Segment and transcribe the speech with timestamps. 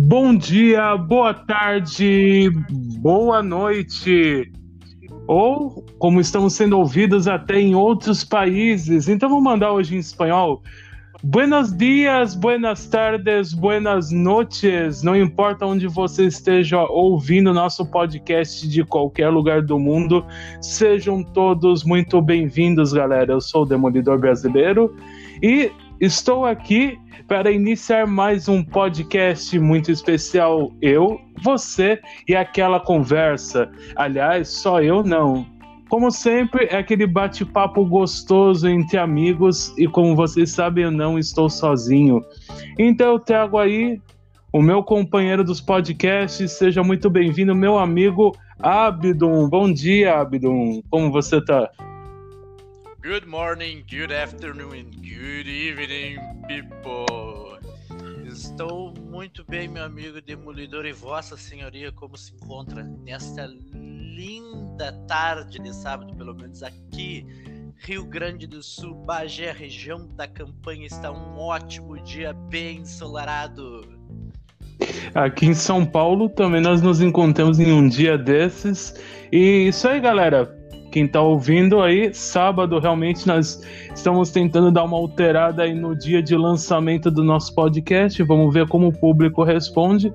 [0.00, 2.48] Bom dia, boa tarde,
[3.00, 4.48] boa noite.
[5.26, 9.08] Ou como estamos sendo ouvidos até em outros países.
[9.08, 10.62] Então vou mandar hoje em espanhol.
[11.20, 15.02] Buenos dias, buenas tardes, buenas noches.
[15.02, 20.24] Não importa onde você esteja ouvindo nosso podcast de qualquer lugar do mundo,
[20.62, 23.32] sejam todos muito bem-vindos, galera.
[23.32, 24.94] Eu sou o Demolidor Brasileiro
[25.42, 30.72] e estou aqui para iniciar mais um podcast muito especial.
[30.80, 33.70] Eu, você e aquela conversa.
[33.96, 35.46] Aliás, só eu não.
[35.88, 41.48] Como sempre, é aquele bate-papo gostoso entre amigos e como vocês sabem, eu não estou
[41.48, 42.22] sozinho.
[42.78, 44.00] Então eu trago aí
[44.52, 49.48] o meu companheiro dos podcasts, seja muito bem-vindo, meu amigo Abdon.
[49.48, 50.82] Bom dia, Abdon.
[50.90, 51.70] Como você tá?
[53.08, 57.58] Good morning, good afternoon good evening, people.
[58.26, 65.58] Estou muito bem, meu amigo Demolidor e Vossa Senhoria, como se encontra nesta linda tarde
[65.58, 67.24] de sábado, pelo menos aqui,
[67.78, 73.88] Rio Grande do Sul, Bagé, região da campanha, está um ótimo dia bem ensolarado.
[75.14, 78.94] Aqui em São Paulo também nós nos encontramos em um dia desses.
[79.32, 80.57] E isso aí, galera.
[80.90, 83.62] Quem tá ouvindo aí, sábado realmente nós
[83.94, 88.22] estamos tentando dar uma alterada aí no dia de lançamento do nosso podcast.
[88.22, 90.12] Vamos ver como o público responde.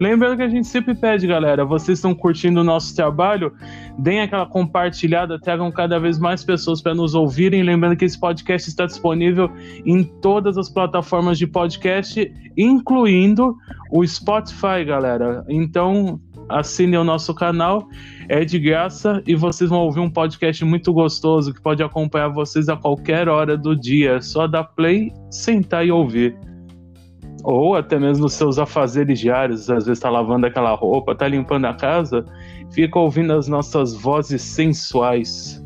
[0.00, 3.52] Lembrando que a gente sempre pede, galera, vocês estão curtindo o nosso trabalho,
[3.98, 7.62] deem aquela compartilhada, tragam cada vez mais pessoas para nos ouvirem.
[7.62, 9.50] Lembrando que esse podcast está disponível
[9.84, 13.54] em todas as plataformas de podcast, incluindo
[13.90, 15.44] o Spotify, galera.
[15.50, 16.18] Então,
[16.50, 17.88] assinem o nosso canal,
[18.28, 22.68] é de graça e vocês vão ouvir um podcast muito gostoso que pode acompanhar vocês
[22.68, 24.16] a qualquer hora do dia.
[24.16, 26.36] É só dar play, sentar e ouvir
[27.42, 31.66] ou até mesmo nos seus afazeres diários, às vezes está lavando aquela roupa, está limpando
[31.66, 32.24] a casa,
[32.72, 35.62] fica ouvindo as nossas vozes sensuais.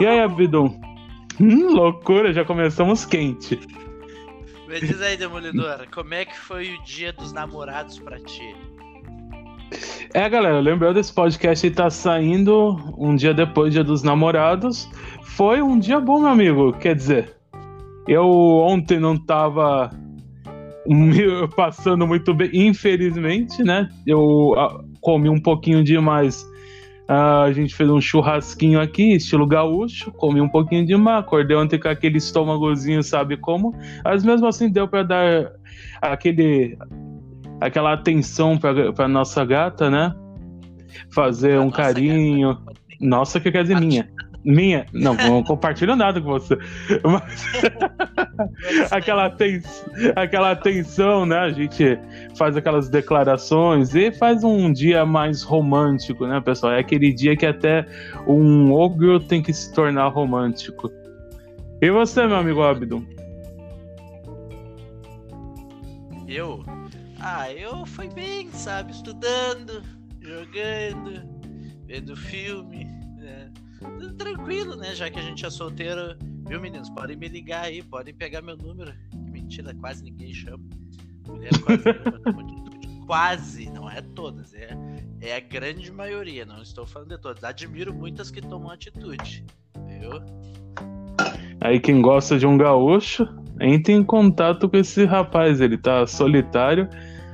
[0.00, 0.78] E aí, Abidon?
[1.40, 3.58] Hum, loucura, já começamos quente.
[4.66, 8.54] Me diz aí, Demolidor, como é que foi o dia dos namorados para ti?
[10.14, 14.88] É, galera, lembrando desse podcast aí tá saindo um dia depois do dia dos namorados.
[15.22, 16.72] Foi um dia bom, meu amigo.
[16.72, 17.36] Quer dizer,
[18.06, 19.90] eu ontem não tava
[21.54, 23.88] passando muito bem, infelizmente, né?
[24.06, 26.42] Eu uh, comi um pouquinho demais.
[27.08, 31.78] Uh, a gente fez um churrasquinho aqui, estilo gaúcho, comi um pouquinho demais, acordei ontem
[31.78, 33.74] com aquele estômagozinho, sabe como?
[34.04, 35.52] Mas mesmo assim deu para dar
[36.02, 36.76] aquele
[37.60, 40.14] aquela atenção para nossa gata, né?
[41.12, 42.58] Fazer um carinho.
[43.00, 44.08] Nossa, que quer dizer minha.
[44.44, 44.86] Minha.
[44.94, 46.56] Não, não compartilho nada com você.
[47.04, 47.44] Mas...
[48.90, 49.60] aquela, aten...
[50.16, 51.38] aquela atenção, né?
[51.38, 51.98] A gente
[52.36, 56.72] faz aquelas declarações e faz um dia mais romântico, né, pessoal?
[56.72, 57.84] É aquele dia que até
[58.26, 60.90] um ogro tem que se tornar romântico.
[61.82, 63.02] E você, meu amigo Abdon?
[66.26, 66.64] Eu?
[67.20, 68.92] Ah, eu fui bem, sabe?
[68.92, 69.82] Estudando,
[70.20, 71.22] jogando,
[71.86, 72.84] vendo filme,
[73.16, 73.50] né?
[74.16, 74.94] Tranquilo, né?
[74.94, 76.16] Já que a gente é solteiro.
[76.46, 76.88] Viu, meninos?
[76.90, 78.92] Podem me ligar aí, podem pegar meu número.
[79.10, 80.64] Que mentira, quase ninguém chama.
[81.26, 84.76] Mulher quase nenhuma, quase, não é todas, é,
[85.20, 87.42] é a grande maioria, não estou falando de todas.
[87.44, 89.44] Admiro muitas que tomam atitude,
[89.86, 90.10] viu?
[91.60, 93.26] Aí quem gosta de um gaúcho,
[93.60, 96.88] entre em contato com esse rapaz, ele tá solitário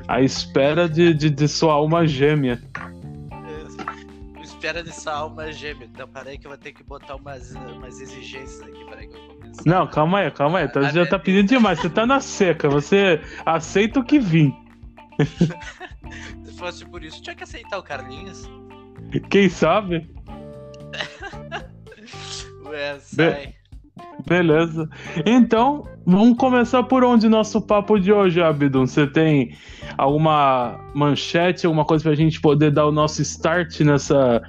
[0.09, 2.61] à espera de, de, de sua alma gêmea
[4.65, 5.87] espera dessa alma gêmea.
[5.93, 8.83] Então, peraí que eu vou ter que botar umas, umas exigências aqui.
[8.87, 9.63] Peraí que eu vou pensar.
[9.67, 10.69] Não, calma aí, calma aí.
[10.69, 11.79] Você já tá pedindo demais.
[11.79, 12.69] Você tá na seca.
[12.71, 14.55] Você aceita o que vim.
[16.45, 18.49] Se fosse por isso, tinha que aceitar o Carlinhos.
[19.29, 20.11] Quem sabe?
[22.65, 23.47] Ué, sai.
[23.47, 23.64] Be
[24.27, 24.89] beleza.
[25.25, 28.87] Então, vamos começar por onde nosso papo de hoje, Abdon.
[28.87, 29.57] Você tem
[29.97, 34.43] alguma manchete, alguma coisa pra gente poder dar o nosso start nessa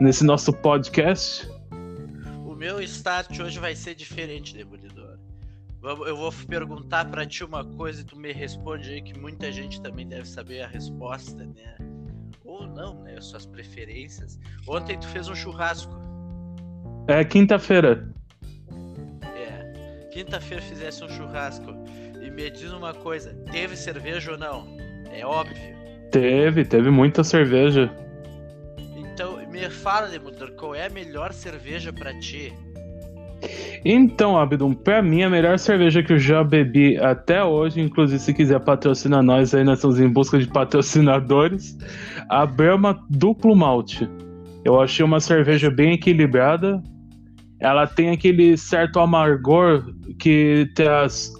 [0.00, 1.48] nesse nosso podcast?
[2.44, 5.18] O meu start hoje vai ser diferente, Demolidor.
[5.82, 9.80] Eu vou perguntar para ti uma coisa e tu me responde aí que muita gente
[9.80, 11.76] também deve saber a resposta, né?
[12.44, 13.20] Ou não, né?
[13.20, 14.38] Suas preferências.
[14.68, 15.92] Ontem tu fez um churrasco.
[17.08, 18.11] É quinta-feira.
[20.12, 21.74] Quinta-feira fizesse um churrasco.
[22.20, 24.66] E me diz uma coisa, teve cerveja ou não?
[25.10, 25.56] É óbvio.
[26.10, 27.90] Teve, teve muita cerveja.
[28.94, 32.52] Então, me fala, Demolidor, qual é a melhor cerveja para ti?
[33.84, 38.34] Então, Abdum, pra mim a melhor cerveja que eu já bebi até hoje, inclusive se
[38.34, 41.76] quiser patrocinar nós aí, nós estamos em busca de patrocinadores,
[42.28, 44.08] a Brahma Duplo Malte.
[44.62, 46.80] Eu achei uma cerveja bem equilibrada,
[47.62, 49.84] ela tem aquele certo amargor
[50.18, 50.86] que tem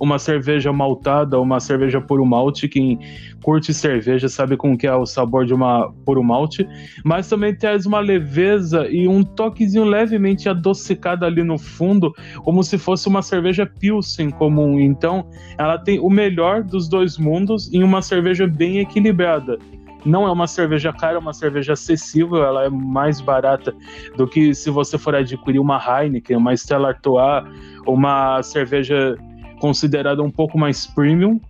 [0.00, 3.00] uma cerveja maltada, uma cerveja puro malte, quem
[3.42, 6.66] curte cerveja sabe como que é o sabor de uma puro malte,
[7.04, 12.14] mas também traz uma leveza e um toquezinho levemente adocicado ali no fundo,
[12.44, 14.78] como se fosse uma cerveja pilsen comum.
[14.78, 15.26] Então,
[15.58, 19.58] ela tem o melhor dos dois mundos em uma cerveja bem equilibrada.
[20.04, 23.74] Não é uma cerveja cara, é uma cerveja acessível, ela é mais barata
[24.16, 27.44] do que se você for adquirir uma Heineken, uma Stella Artois,
[27.86, 29.16] uma cerveja
[29.60, 31.40] considerada um pouco mais premium.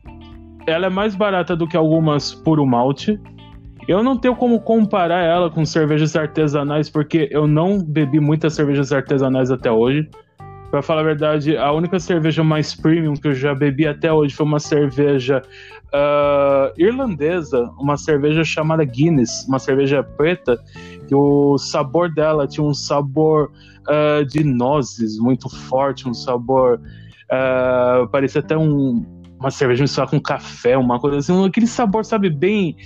[0.66, 3.19] Ela é mais barata do que algumas puro malte.
[3.88, 8.93] Eu não tenho como comparar ela com cervejas artesanais, porque eu não bebi muitas cervejas
[8.93, 10.08] artesanais até hoje.
[10.70, 14.34] Pra falar a verdade, a única cerveja mais premium que eu já bebi até hoje
[14.34, 15.43] foi uma cerveja
[15.94, 20.58] uh, irlandesa, uma cerveja chamada Guinness, uma cerveja preta,
[21.06, 23.50] que o sabor dela tinha um sabor
[23.88, 26.80] uh, de nozes muito forte, um sabor.
[27.30, 29.04] Uh, parecia até um,
[29.38, 32.76] uma cerveja misturada com café, uma coisa assim, aquele sabor, sabe, bem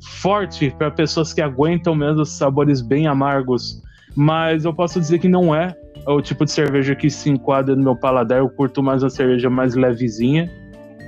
[0.00, 3.82] forte para pessoas que aguentam mesmo sabores bem amargos.
[4.14, 5.74] Mas eu posso dizer que não é
[6.06, 8.38] o tipo de cerveja que se enquadra no meu paladar.
[8.38, 10.50] Eu curto mais uma cerveja mais levezinha.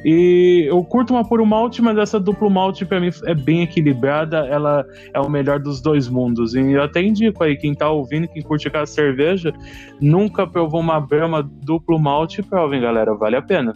[0.04, 4.46] E eu curto uma puro malte, mas essa duplo malte para mim é bem equilibrada,
[4.46, 6.54] ela é o melhor dos dois mundos.
[6.54, 9.52] E eu até indico aí, quem tá ouvindo, quem curte aquela cerveja,
[10.00, 13.74] nunca provou uma Brahma duplo malte, provem, galera, vale a pena.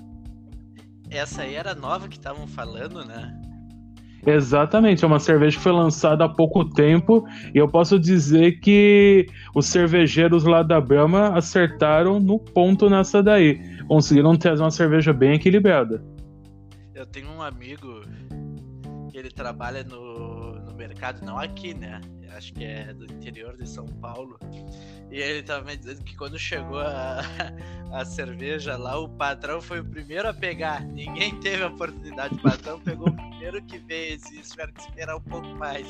[1.10, 3.38] Essa aí era nova que estavam falando, né?
[4.24, 9.26] Exatamente, é uma cerveja que foi lançada há pouco tempo e eu posso dizer que
[9.52, 13.60] os cervejeiros lá da Brahma acertaram no ponto nessa daí.
[13.88, 16.11] Conseguiram trazer uma cerveja bem equilibrada.
[16.94, 18.02] Eu tenho um amigo
[19.10, 22.00] que ele trabalha no, no mercado, não aqui, né?
[22.34, 24.38] Acho que é do interior de São Paulo.
[25.10, 27.20] E ele tava me dizendo que quando chegou a,
[27.92, 30.82] a cerveja lá, o patrão foi o primeiro a pegar.
[30.82, 32.34] Ninguém teve a oportunidade.
[32.34, 35.86] O patrão pegou o primeiro que veio e tiveram que esperar um pouco mais.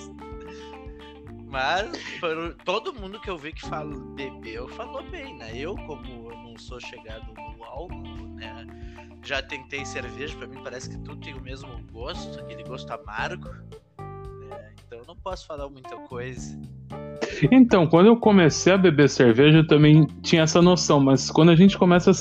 [1.46, 5.52] Mas por, todo mundo que eu vi que fala, bebeu falou bem, né?
[5.54, 8.21] Eu, como eu não sou chegado no álcool?
[9.24, 13.48] Já tentei cerveja, para mim parece que tudo tem o mesmo gosto, aquele gosto amargo.
[13.48, 14.72] Né?
[14.86, 16.58] Então eu não posso falar muita coisa.
[17.50, 21.56] Então, quando eu comecei a beber cerveja, eu também tinha essa noção, mas quando a
[21.56, 22.14] gente começa a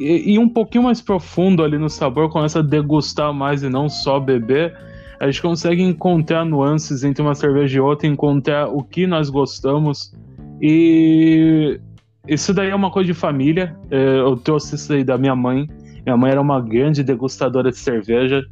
[0.00, 4.18] ir um pouquinho mais profundo ali no sabor, começa a degustar mais e não só
[4.18, 4.76] beber,
[5.20, 10.12] a gente consegue encontrar nuances entre uma cerveja e outra, encontrar o que nós gostamos.
[10.60, 11.80] E
[12.26, 13.76] isso daí é uma coisa de família.
[13.90, 15.68] É, eu trouxe isso aí da minha mãe.
[16.04, 18.44] Minha mãe era uma grande degustadora de cerveja.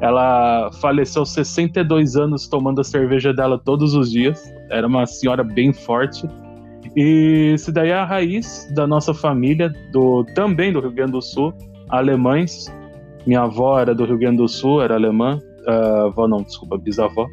[0.00, 4.42] Ela faleceu aos 62 anos tomando a cerveja dela todos os dias.
[4.70, 6.26] Era uma senhora bem forte.
[6.96, 11.22] E isso daí é a raiz da nossa família, do também do Rio Grande do
[11.22, 11.52] Sul,
[11.88, 12.72] alemães.
[13.26, 15.38] Minha avó era do Rio Grande do Sul, era alemã.
[15.66, 17.26] Uh, avó não, desculpa, bisavó.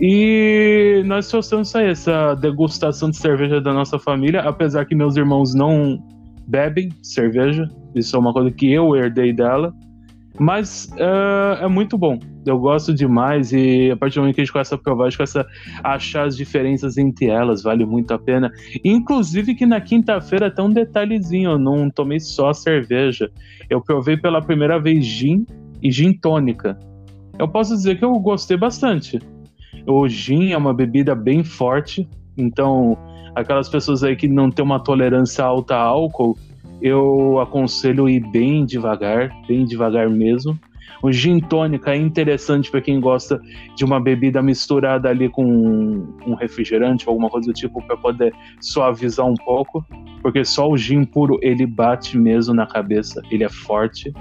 [0.00, 6.02] E nós trouxemos essa degustação de cerveja da nossa família, apesar que meus irmãos não
[6.46, 7.68] bebem cerveja.
[7.94, 9.74] Isso é uma coisa que eu herdei dela.
[10.38, 12.18] Mas uh, é muito bom.
[12.46, 15.10] Eu gosto demais e a partir do momento que a gente começa a provar, a
[15.10, 15.46] gente começa
[15.82, 18.50] a achar as diferenças entre elas, vale muito a pena.
[18.82, 23.30] Inclusive que na quinta-feira tem um detalhezinho, eu não tomei só cerveja.
[23.68, 25.44] Eu provei pela primeira vez gin
[25.82, 26.78] e gin tônica.
[27.38, 29.18] Eu posso dizer que eu gostei bastante.
[29.86, 32.96] O gin é uma bebida bem forte, então
[33.34, 36.36] aquelas pessoas aí que não têm uma tolerância alta a álcool,
[36.80, 40.58] eu aconselho ir bem devagar, bem devagar mesmo.
[41.02, 43.40] O gin tônica é interessante para quem gosta
[43.74, 45.44] de uma bebida misturada ali com
[46.26, 49.84] um refrigerante ou alguma coisa do tipo para poder suavizar um pouco,
[50.20, 54.12] porque só o gin puro ele bate mesmo na cabeça, ele é forte.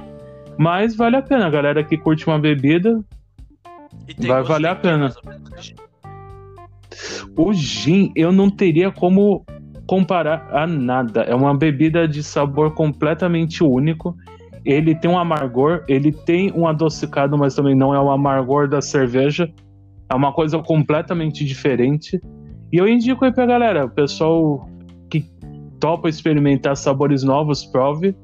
[0.58, 3.04] Mas vale a pena, a galera que curte uma bebida
[4.20, 5.14] vai valer a pena.
[7.36, 9.46] O gin eu não teria como
[9.90, 11.22] comparar a nada.
[11.22, 14.16] É uma bebida de sabor completamente único.
[14.64, 18.84] Ele tem um amargor, ele tem um adocicado, mas também não é o amargor da
[18.84, 19.52] cerveja.
[20.08, 22.22] É uma coisa completamente diferente.
[22.72, 24.70] E eu indico aí pra galera, o pessoal
[25.10, 25.26] que
[25.80, 28.16] topa experimentar sabores novos, prove.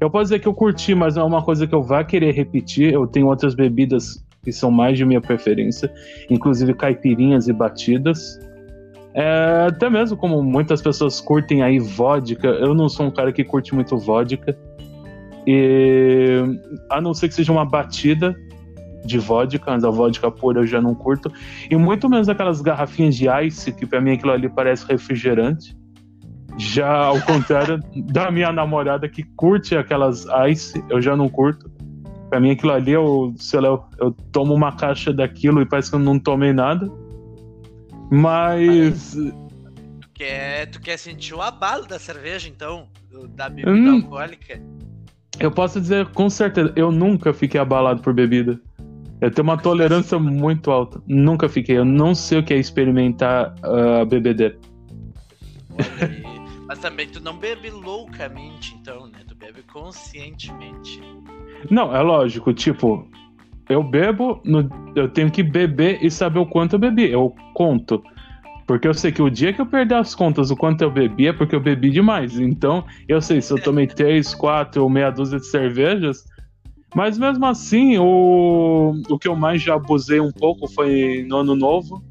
[0.00, 2.34] Eu posso dizer que eu curti, mas não é uma coisa que eu vá querer
[2.34, 2.92] repetir.
[2.92, 5.88] Eu tenho outras bebidas que são mais de minha preferência,
[6.28, 8.40] inclusive caipirinhas e batidas.
[9.14, 13.44] É, até mesmo como muitas pessoas curtem aí vodka, eu não sou um cara que
[13.44, 14.56] curte muito vodka.
[15.46, 16.40] E
[16.90, 18.34] a não ser que seja uma batida
[19.04, 21.30] de vodka, mas a vodka pura eu já não curto.
[21.70, 25.76] E muito menos aquelas garrafinhas de ice, que pra mim aquilo ali parece refrigerante.
[26.56, 27.80] Já ao contrário
[28.12, 31.70] da minha namorada que curte aquelas ice, eu já não curto.
[32.30, 35.90] Pra mim aquilo ali, eu, sei lá, eu, eu tomo uma caixa daquilo e parece
[35.90, 36.90] que eu não tomei nada.
[38.12, 39.14] Mas.
[39.14, 42.86] Tu quer, tu quer sentir o abalo da cerveja, então?
[43.30, 44.62] Da bebida hum, alcoólica?
[45.40, 48.60] Eu posso dizer com certeza, eu nunca fiquei abalado por bebida.
[49.18, 51.00] Eu tenho uma tolerância muito alta.
[51.06, 51.78] Nunca fiquei.
[51.78, 54.56] Eu não sei o que é experimentar uh, BBD.
[56.68, 59.20] Mas também tu não bebe loucamente, então, né?
[59.26, 61.00] Tu bebe conscientemente.
[61.70, 62.52] Não, é lógico.
[62.52, 63.08] Tipo,
[63.72, 64.68] eu bebo, no...
[64.94, 67.10] eu tenho que beber e saber o quanto eu bebi.
[67.10, 68.02] Eu conto.
[68.66, 71.26] Porque eu sei que o dia que eu perder as contas do quanto eu bebi
[71.26, 72.38] é porque eu bebi demais.
[72.38, 76.24] Então, eu sei se eu tomei três, quatro ou meia dúzia de cervejas.
[76.94, 81.54] Mas mesmo assim, o, o que eu mais já abusei um pouco foi no ano
[81.54, 82.02] novo.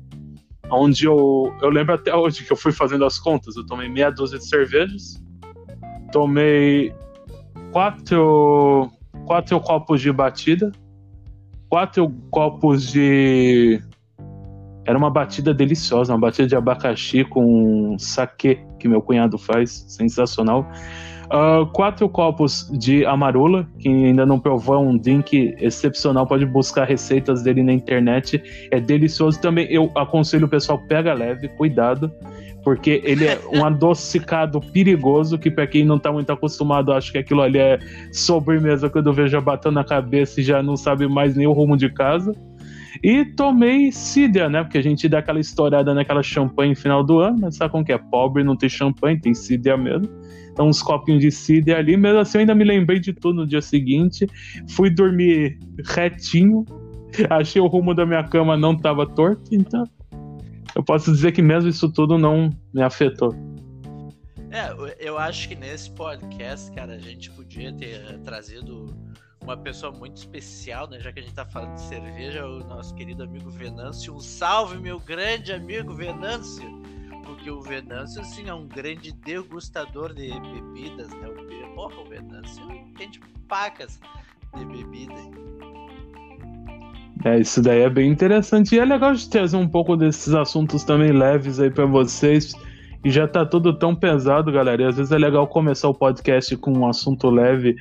[0.69, 3.55] Onde eu, eu lembro até hoje que eu fui fazendo as contas.
[3.55, 5.21] Eu tomei meia dúzia de cervejas.
[6.11, 6.93] Tomei
[7.71, 8.91] quatro,
[9.25, 10.71] quatro copos de batida.
[11.71, 13.81] Quatro copos de
[14.85, 20.69] era uma batida deliciosa, uma batida de abacaxi com saquê que meu cunhado faz, sensacional.
[21.27, 26.27] Uh, quatro copos de amarula, que ainda não provou, é um drink excepcional.
[26.27, 29.65] Pode buscar receitas dele na internet, é delicioso também.
[29.71, 32.11] Eu aconselho o pessoal pega leve, cuidado,
[32.63, 37.17] porque ele é um adocicado perigoso que para quem não tá muito acostumado, acho que
[37.17, 37.79] aquilo ali é
[38.11, 41.89] sobremesa quando vejo batendo na cabeça e já não sabe mais nem o rumo de
[41.89, 42.33] casa.
[43.03, 44.63] E tomei Cidia, né?
[44.63, 47.91] Porque a gente dá aquela estourada naquela champanhe final do ano, mas sabe como que
[47.91, 47.97] é?
[47.97, 50.07] Pobre não tem champanhe, tem Cidia mesmo.
[50.51, 51.97] Então, uns copinhos de Cidia ali.
[51.97, 54.27] Mesmo assim, eu ainda me lembrei de tudo no dia seguinte.
[54.69, 56.65] Fui dormir retinho.
[57.29, 59.83] Achei o rumo da minha cama não estava torto, então
[60.75, 63.33] eu posso dizer que mesmo isso tudo não me afetou.
[64.51, 68.93] É, eu acho que nesse podcast, cara, a gente podia ter trazido
[69.41, 70.99] uma pessoa muito especial, né?
[70.99, 74.13] Já que a gente tá falando de cerveja, o nosso querido amigo Venâncio.
[74.13, 76.81] Um salve, meu grande amigo Venâncio!
[77.25, 81.29] Porque o Venâncio, assim, é um grande degustador de bebidas, né?
[81.75, 83.99] Porra, o Venâncio entende pacas
[84.57, 85.15] de bebida.
[87.23, 88.75] É, isso daí é bem interessante.
[88.75, 92.53] E é legal de trazer um pouco desses assuntos também leves aí para vocês.
[93.03, 94.81] E já tá tudo tão pesado, galera.
[94.81, 97.75] E às vezes é legal começar o podcast com um assunto leve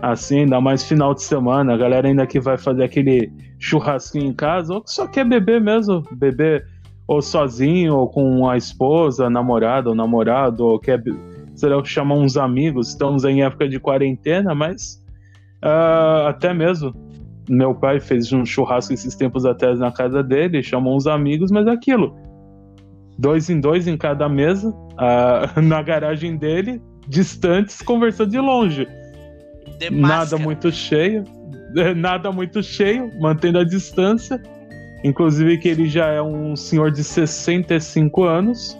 [0.00, 4.32] assim, ainda mais final de semana, a galera ainda que vai fazer aquele churrasquinho em
[4.32, 6.66] casa, ou que só quer beber mesmo, beber
[7.06, 11.02] ou sozinho, ou com a esposa, namorada ou namorado, ou quer
[11.54, 15.04] será chamar uns amigos, estamos em época de quarentena, mas
[15.62, 16.94] uh, até mesmo
[17.48, 21.66] meu pai fez um churrasco esses tempos atrás na casa dele, chamou uns amigos, mas
[21.66, 22.16] é aquilo.
[23.18, 24.74] Dois em dois em cada mesa,
[25.62, 28.86] na garagem dele, distantes, conversando de longe
[29.90, 31.24] nada muito cheio,
[31.96, 34.40] nada muito cheio, mantendo a distância.
[35.04, 38.78] Inclusive que ele já é um senhor de 65 anos,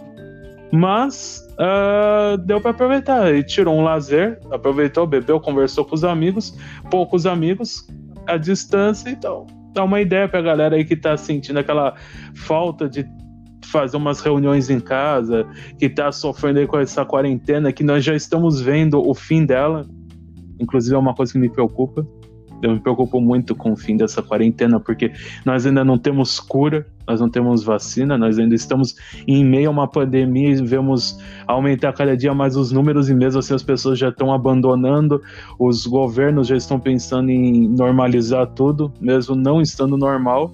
[0.71, 3.29] mas uh, deu para aproveitar.
[3.29, 6.57] Ele tirou um lazer, aproveitou, bebeu, conversou com os amigos,
[6.89, 7.85] poucos amigos,
[8.27, 11.95] a distância, então dá uma ideia pra galera aí que tá sentindo aquela
[12.35, 13.05] falta de
[13.65, 15.47] fazer umas reuniões em casa,
[15.79, 19.85] que tá sofrendo aí com essa quarentena, que nós já estamos vendo o fim dela.
[20.59, 22.05] Inclusive é uma coisa que me preocupa.
[22.63, 25.11] Eu me preocupo muito com o fim dessa quarentena, porque
[25.45, 28.95] nós ainda não temos cura, nós não temos vacina, nós ainda estamos
[29.27, 33.39] em meio a uma pandemia e vemos aumentar cada dia mais os números, e mesmo
[33.39, 35.21] assim as pessoas já estão abandonando,
[35.59, 40.49] os governos já estão pensando em normalizar tudo, mesmo não estando normal.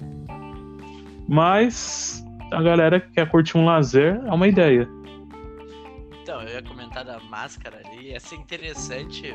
[1.27, 4.89] Mas a galera que quer curtir um lazer é uma ideia.
[6.23, 9.31] Então, eu ia comentar da máscara ali, ia ser interessante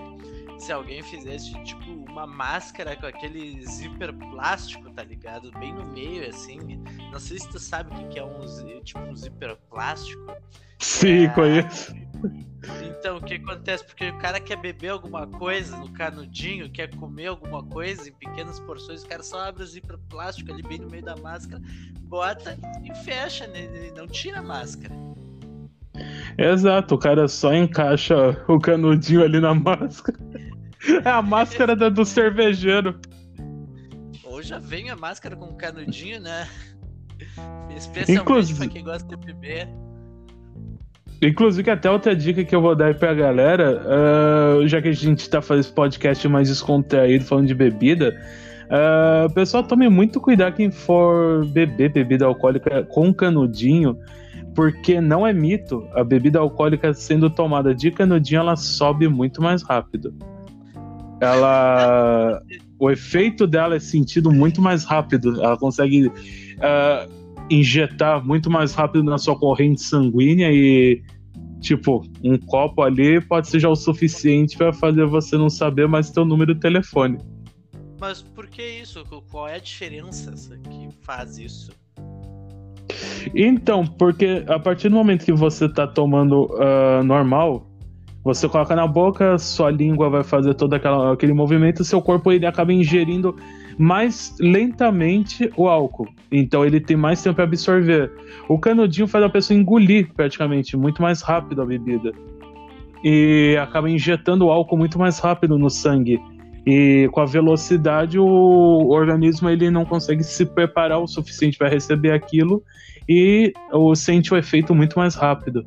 [0.59, 5.51] se alguém fizesse, tipo, uma máscara com aquele zíper plástico, tá ligado?
[5.59, 6.59] Bem no meio, assim.
[7.13, 10.33] Não sei se tu sabe o que é um, tipo, um zíper plástico.
[10.79, 11.29] Sim, é...
[11.29, 11.95] conheço.
[12.83, 13.85] Então, o que acontece?
[13.85, 18.59] Porque o cara quer beber alguma coisa no canudinho, quer comer alguma coisa em pequenas
[18.61, 21.61] porções, o cara só abre o zíper plástico ali bem no meio da máscara,
[22.01, 23.65] bota e fecha, né?
[23.65, 24.95] Ele não tira a máscara.
[26.39, 30.19] Exato, o cara só encaixa o canudinho ali na máscara.
[31.05, 32.99] É a máscara do cervejeiro.
[34.25, 36.47] Ou já vem a máscara com canudinho, né?
[37.77, 38.59] Especialmente Inclusive...
[38.59, 39.69] pra quem gosta de beber.
[41.23, 44.93] Inclusive, até outra dica que eu vou dar aí pra galera, uh, já que a
[44.93, 48.15] gente tá fazendo esse podcast mais descontraído, falando de bebida,
[48.67, 53.97] uh, pessoal, tome muito cuidado quem for beber bebida alcoólica com canudinho,
[54.55, 59.63] porque não é mito, a bebida alcoólica sendo tomada de canudinho, ela sobe muito mais
[59.63, 60.13] rápido.
[61.21, 62.43] Ela...
[62.79, 66.07] o efeito dela é sentido muito mais rápido, ela consegue...
[66.09, 71.03] Uh, injetar muito mais rápido na sua corrente sanguínea e
[71.61, 76.11] tipo, um copo ali pode ser já o suficiente para fazer você não saber mais
[76.11, 77.19] teu número de telefone.
[77.99, 79.03] Mas por que isso?
[79.31, 81.73] Qual é a diferença que faz isso?
[83.35, 87.67] Então, porque a partir do momento que você tá tomando uh, normal,
[88.25, 92.47] você coloca na boca, sua língua vai fazer todo aquela, aquele movimento, seu corpo ele
[92.47, 93.37] acaba ingerindo
[93.77, 96.09] mais lentamente o álcool.
[96.33, 98.11] Então ele tem mais tempo para absorver.
[98.49, 102.13] O canudinho faz a pessoa engolir praticamente muito mais rápido a bebida.
[103.05, 106.19] E acaba injetando o álcool muito mais rápido no sangue.
[106.67, 112.13] E com a velocidade o organismo ele não consegue se preparar o suficiente para receber
[112.13, 112.63] aquilo
[113.07, 113.53] e
[113.95, 115.63] sente o efeito muito mais rápido.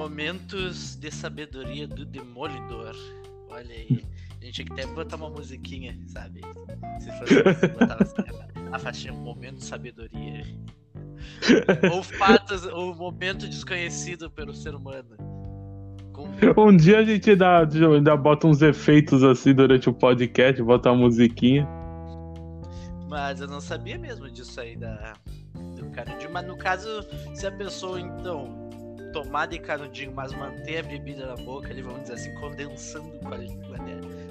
[0.00, 2.96] Momentos de sabedoria do Demolidor.
[3.50, 4.02] Olha aí.
[4.40, 6.40] A gente tinha que até botar uma musiquinha, sabe?
[6.98, 8.14] Se fosse botar assim,
[8.72, 10.42] a faixinha Momento de Sabedoria.
[11.92, 15.18] ou fatos, ou momento desconhecido pelo ser humano.
[16.14, 16.28] Com...
[16.56, 21.02] Um dia a gente ainda, ainda bota uns efeitos assim durante o podcast, bota uma
[21.02, 21.68] musiquinha.
[23.06, 25.12] Mas eu não sabia mesmo disso aí da,
[25.76, 26.32] do canudinho.
[26.32, 26.88] Mas no caso,
[27.34, 28.59] se a pessoa então
[29.12, 33.28] tomar de canudinho, mas manter a bebida na boca, ele vamos dizer assim, condensando com
[33.28, 33.38] a,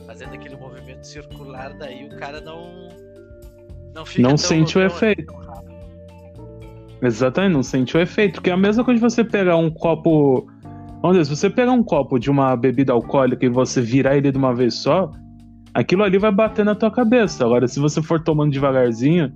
[0.06, 2.90] fazendo aquele movimento circular, daí o cara não.
[3.94, 5.34] Não, fica não sente o efeito.
[7.02, 8.42] Exatamente, não sente o efeito.
[8.42, 10.48] Que é a mesma coisa de você pegar um copo.
[11.02, 14.32] Vamos dizer, se você pegar um copo de uma bebida alcoólica e você virar ele
[14.32, 15.12] de uma vez só,
[15.74, 17.46] aquilo ali vai bater na tua cabeça.
[17.46, 19.34] Agora, se você for tomando devagarzinho,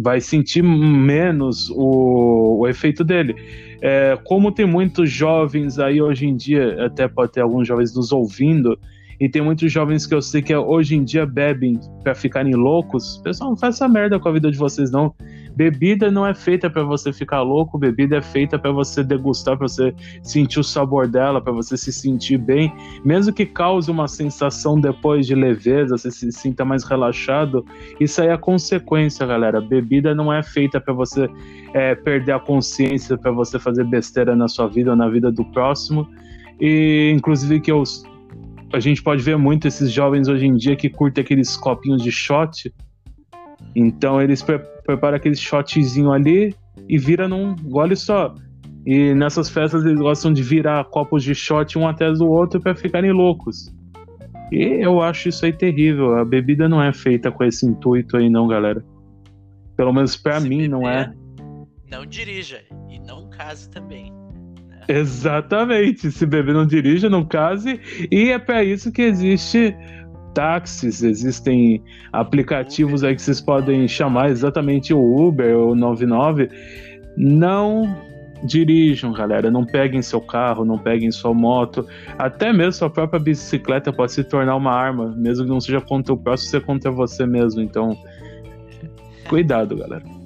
[0.00, 3.34] vai sentir menos o, o efeito dele.
[3.82, 8.12] É, como tem muitos jovens aí hoje em dia, até pode ter alguns jovens nos
[8.12, 8.78] ouvindo,
[9.20, 13.18] e tem muitos jovens que eu sei que hoje em dia bebem para ficarem loucos.
[13.18, 15.12] Pessoal, não essa merda com a vida de vocês, não.
[15.56, 19.66] Bebida não é feita para você ficar louco, bebida é feita para você degustar, para
[19.66, 22.72] você sentir o sabor dela, para você se sentir bem,
[23.04, 27.66] mesmo que cause uma sensação depois de leveza, você se sinta mais relaxado.
[27.98, 29.60] Isso aí é consequência, galera.
[29.60, 31.28] Bebida não é feita para você
[31.74, 35.44] é, perder a consciência, para você fazer besteira na sua vida ou na vida do
[35.46, 36.06] próximo.
[36.60, 37.82] E inclusive que eu
[38.72, 42.12] a gente pode ver muito esses jovens hoje em dia que curtem aqueles copinhos de
[42.12, 42.72] shot.
[43.74, 46.54] Então eles pre preparam aquele shotzinho ali
[46.88, 48.34] e vira num gole só.
[48.86, 52.74] E nessas festas eles gostam de virar copos de shot um atrás do outro para
[52.74, 53.70] ficarem loucos.
[54.50, 56.16] E eu acho isso aí terrível.
[56.16, 58.82] A bebida não é feita com esse intuito aí, não, galera.
[59.76, 61.12] Pelo menos para mim não é.
[61.90, 64.17] Não dirija e não case também.
[64.88, 66.10] Exatamente.
[66.10, 67.78] Se beber não dirija, não case.
[68.10, 69.76] E é para isso que existe
[70.34, 76.48] táxis, existem aplicativos aí que vocês podem chamar exatamente o Uber ou 99.
[77.16, 77.96] Não
[78.44, 79.50] dirijam, galera.
[79.50, 81.86] Não peguem seu carro, não peguem sua moto.
[82.16, 86.14] Até mesmo sua própria bicicleta pode se tornar uma arma, mesmo que não seja contra
[86.14, 87.60] o próximo, seja contra você mesmo.
[87.60, 87.96] Então,
[89.28, 90.17] cuidado, galera.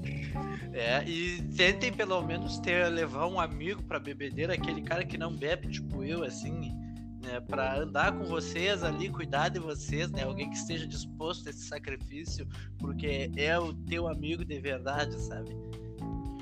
[0.82, 5.32] É, e tentem pelo menos ter levar um amigo para bebedeira, aquele cara que não
[5.32, 6.74] bebe, tipo eu, assim,
[7.22, 11.50] né, para andar com vocês ali, cuidar de vocês, né, alguém que esteja disposto a
[11.50, 12.44] esse sacrifício,
[12.78, 15.56] porque é o teu amigo de verdade, sabe?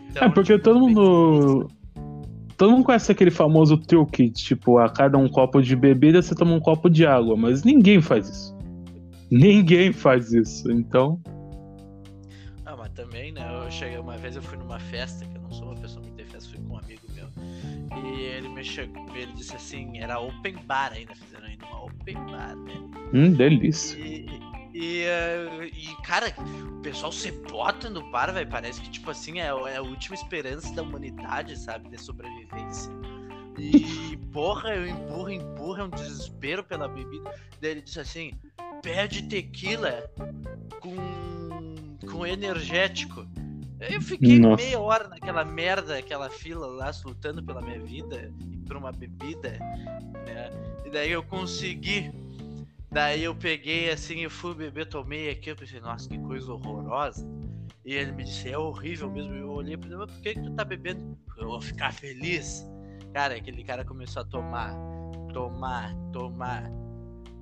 [0.08, 1.68] Então, é porque tipo, todo mundo
[2.56, 6.54] todo mundo conhece aquele famoso truque, tipo, a cada um copo de bebida você toma
[6.54, 8.58] um copo de água, mas ninguém faz isso.
[9.30, 11.20] Ninguém faz isso, então
[13.10, 13.44] também, né?
[13.52, 16.16] Eu cheguei uma vez, eu fui numa festa, que eu não sou uma pessoa muito
[16.16, 17.28] de festa, fui com um amigo meu.
[18.04, 22.14] E ele me chegou, ele disse assim, era open bar ainda, fizeram ainda uma open
[22.14, 22.74] bar, né?
[23.12, 23.98] Hum, delícia.
[23.98, 24.26] E,
[24.72, 25.04] e,
[25.72, 26.32] e, cara,
[26.78, 28.48] o pessoal se bota no bar, velho.
[28.48, 31.88] Parece que, tipo assim, é, é, a última esperança da humanidade, sabe?
[31.88, 32.92] De sobrevivência.
[33.58, 37.34] E, porra, eu empurro, empurro, é um desespero pela bebida.
[37.60, 38.32] Daí ele disse assim:
[38.80, 40.08] pede tequila
[40.80, 41.39] com
[42.10, 43.26] com energético.
[43.80, 44.62] Eu fiquei Nossa.
[44.62, 49.58] meia hora naquela merda, aquela fila lá, lutando pela minha vida e por uma bebida,
[50.26, 50.50] né?
[50.84, 52.12] E daí eu consegui.
[52.90, 57.26] Daí eu peguei assim, eu fui beber, tomei aqui, eu pensei, nossa, que coisa horrorosa.
[57.84, 59.34] E ele me disse, é horrível mesmo.
[59.34, 61.16] Eu olhei pra ele, por que, que tu tá bebendo?
[61.38, 62.66] Eu vou ficar feliz.
[63.14, 64.74] Cara, aquele cara começou a tomar,
[65.32, 66.70] tomar, tomar.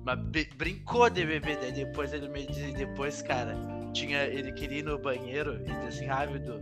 [0.05, 0.19] Mas
[0.55, 3.55] brincou de beber, daí depois ele me disse, depois, cara,
[3.91, 6.61] tinha, ele queria ir no banheiro e disse assim, rápido,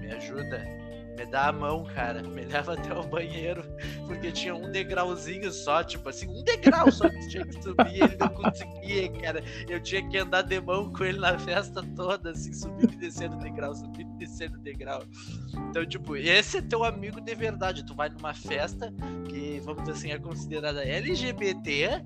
[0.00, 0.84] me ajuda
[1.16, 3.64] me dá a mão, cara, me leva até o banheiro,
[4.06, 8.16] porque tinha um degrauzinho só, tipo assim, um degrau só que tinha que subir, ele
[8.18, 9.42] não conseguia, cara.
[9.68, 13.36] Eu tinha que andar de mão com ele na festa toda, assim, subindo e descendo
[13.38, 15.02] degrau, subindo e descendo degrau.
[15.70, 17.86] Então, tipo, esse é teu amigo de verdade.
[17.86, 18.92] Tu vai numa festa
[19.28, 22.04] que, vamos dizer assim, é considerada LGBT,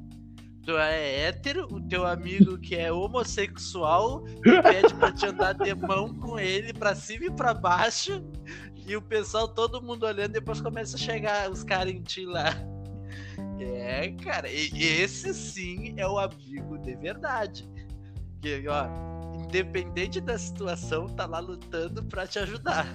[0.68, 4.22] tu é hétero, o teu amigo que é homossexual
[4.62, 8.22] pede pra te andar de mão com ele pra cima e pra baixo
[8.87, 12.54] e o pessoal, todo mundo olhando, depois começa a chegar os caras em ti lá.
[13.59, 17.66] É, cara, esse sim é o amigo de verdade.
[18.42, 18.88] Que, ó,
[19.42, 22.87] independente da situação, tá lá lutando pra te ajudar.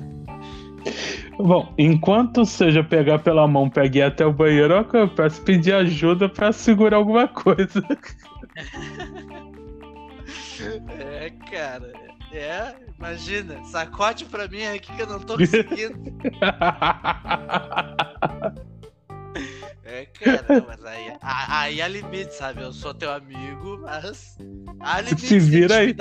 [1.37, 6.51] Bom, enquanto seja pegar pela mão, pegue até o banheiro, eu peço pedir ajuda para
[6.51, 7.83] segurar alguma coisa.
[10.89, 11.93] é, cara.
[12.31, 15.99] É, imagina, sacode pra mim aqui que eu não tô conseguindo.
[19.85, 22.63] é, cara, mas aí, aí há limite, sabe?
[22.63, 24.35] Eu sou teu amigo, mas
[24.79, 25.27] há limite.
[25.27, 25.95] Se vira aí.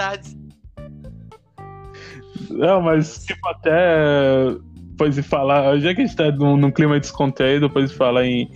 [2.48, 4.56] Não, mas tipo, até
[4.92, 8.26] depois de falar, já que a gente tá num, num clima descontraído, depois de falar
[8.26, 8.48] em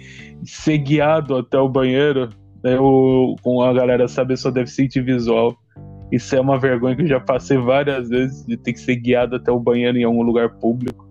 [0.44, 2.28] ser guiado até o banheiro,
[2.62, 5.56] eu, com a galera saber sua deficiente visual.
[6.12, 9.36] Isso é uma vergonha que eu já passei várias vezes de ter que ser guiado
[9.36, 11.08] até o banheiro em algum lugar público.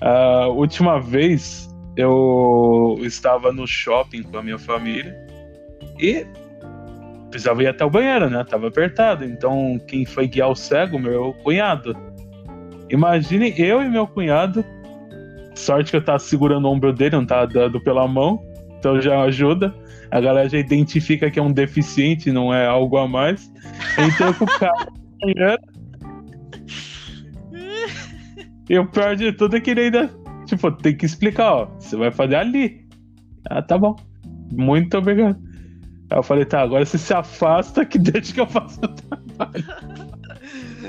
[0.00, 5.14] A última vez eu estava no shopping com a minha família
[6.00, 6.26] e
[7.30, 8.44] precisava ir até o banheiro, né?
[8.44, 9.24] Tava apertado.
[9.24, 10.98] Então quem foi guiar o cego?
[10.98, 12.07] Meu cunhado.
[12.90, 14.64] Imagine eu e meu cunhado.
[15.54, 18.40] Sorte que eu tava segurando o ombro dele, não tava dando pela mão.
[18.78, 19.74] Então já ajuda
[20.10, 23.52] a galera já identifica que é um deficiente, não é algo a mais.
[23.98, 24.88] Então o cara.
[28.68, 30.10] e o pior de tudo é que ele ainda,
[30.46, 32.86] tipo, tem que explicar, ó, você vai fazer ali.
[33.48, 33.96] Ah, tá bom.
[34.52, 35.38] Muito obrigado.
[36.10, 39.64] Aí eu falei, tá, agora você se afasta que deixa que eu faça o trabalho.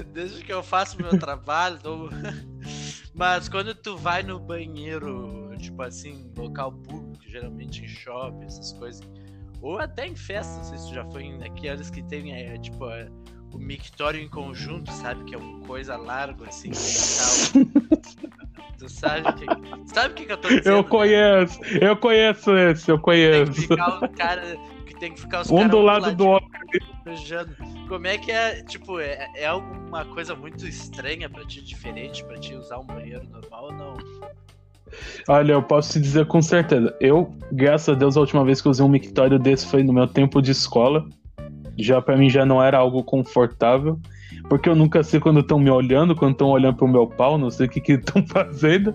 [0.13, 1.79] deixa que eu faço o meu trabalho.
[3.13, 9.01] Mas quando tu vai no banheiro, tipo assim, local público, geralmente em shopping, essas coisas,
[9.61, 12.57] ou até em festa, não sei se tu já foi em aquelas que tem, é,
[12.57, 13.09] tipo, é,
[13.53, 15.25] o mictório em conjunto, sabe?
[15.25, 16.71] Que é uma coisa larga, assim,
[18.77, 19.45] Tu sabe o que,
[19.93, 20.69] sabe que, que eu tô dizendo?
[20.69, 21.79] Eu conheço, né?
[21.81, 23.51] eu conheço esse, eu conheço.
[23.51, 24.57] Tem que ficar o cara,
[24.99, 26.49] tem que ficar os um do lado do outro.
[27.87, 32.37] Como é que é, tipo, é, é alguma coisa muito estranha pra ti, diferente pra
[32.37, 33.97] ti usar um banheiro normal ou não?
[35.27, 36.95] Olha, eu posso te dizer com certeza.
[36.99, 39.93] Eu, graças a Deus, a última vez que eu usei um mictório desse foi no
[39.93, 41.07] meu tempo de escola.
[41.77, 43.99] Já para mim já não era algo confortável,
[44.49, 47.49] porque eu nunca sei quando estão me olhando, quando estão olhando pro meu pau, não
[47.49, 48.93] sei o que que estão fazendo.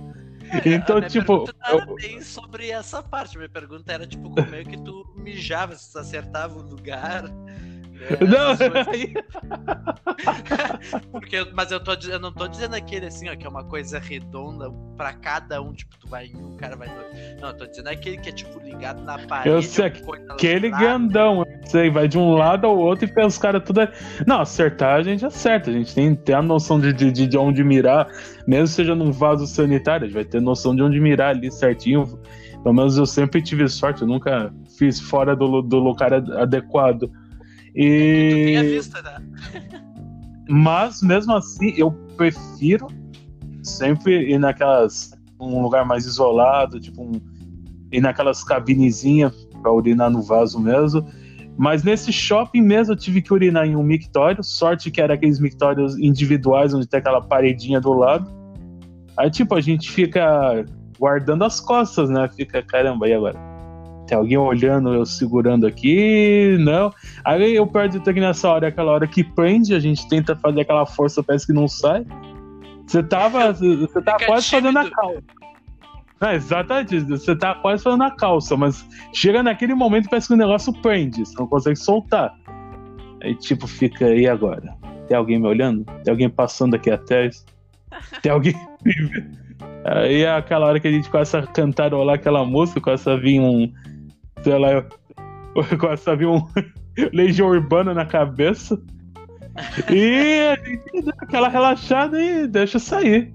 [0.64, 1.44] Então, tipo.
[1.68, 1.94] Não eu...
[1.94, 3.36] bem sobre essa parte.
[3.36, 7.24] Minha pergunta era, tipo, como é que tu mijava, se tu acertava o lugar.
[8.10, 8.54] É, não,
[11.10, 13.98] Porque, mas eu, tô, eu não tô dizendo aquele assim, ó, que é uma coisa
[13.98, 17.12] redonda pra cada um, tipo, tu vai em um, o cara vai no outro.
[17.40, 19.48] Não, eu tô dizendo aquele que é, tipo, ligado na parede.
[19.48, 23.38] Eu sei, aquele grandão, eu sei, vai de um lado ao outro e pega os
[23.38, 23.80] caras tudo.
[24.26, 27.64] Não, acertar a gente acerta, a gente tem, tem a noção de, de, de onde
[27.64, 28.06] mirar,
[28.46, 32.18] mesmo seja num vaso sanitário, a gente vai ter noção de onde mirar ali certinho.
[32.62, 37.10] Pelo menos eu sempre tive sorte, eu nunca fiz fora do, do lugar adequado.
[37.74, 38.56] E.
[38.62, 39.16] Vista, né?
[40.48, 42.88] Mas mesmo assim, eu prefiro
[43.62, 45.12] sempre ir naquelas.
[45.40, 47.20] um lugar mais isolado, tipo um,
[47.90, 51.06] ir naquelas cabinezinhas para urinar no vaso mesmo.
[51.56, 54.42] Mas nesse shopping mesmo eu tive que urinar em um mictório.
[54.42, 58.30] Sorte que era aqueles mictórios individuais onde tem aquela paredinha do lado.
[59.16, 60.64] Aí, tipo, a gente fica
[60.98, 62.28] guardando as costas, né?
[62.36, 63.53] Fica, caramba, e agora?
[64.06, 66.92] Tem alguém olhando, eu segurando aqui, não.
[67.24, 70.84] Aí eu perdo aqui nessa hora, aquela hora que prende, a gente tenta fazer aquela
[70.84, 72.04] força, parece que não sai.
[72.86, 75.22] Você tava, você tá quase fazendo a calça.
[76.20, 80.36] Não, exatamente, você tá quase fazendo a calça, mas chega naquele momento parece que o
[80.36, 82.34] negócio prende, você não consegue soltar.
[83.22, 84.76] Aí tipo, fica aí agora.
[85.08, 85.84] Tem alguém me olhando?
[86.02, 87.44] Tem alguém passando aqui atrás?
[88.22, 88.54] Tem alguém.
[89.84, 93.40] aí é aquela hora que a gente começa a cantarolar aquela música, começa a vir
[93.40, 93.72] um
[94.44, 94.86] sei lá, eu,
[95.56, 96.46] eu um
[97.12, 98.80] Legião Urbana na cabeça.
[99.90, 103.34] e a gente dá aquela relaxada e deixa sair.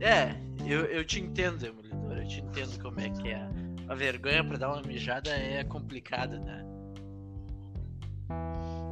[0.00, 0.34] É,
[0.66, 2.18] eu, eu te entendo, Demolidor.
[2.18, 3.48] Eu te entendo como é que é.
[3.88, 6.64] A vergonha pra dar uma mijada é complicada, né?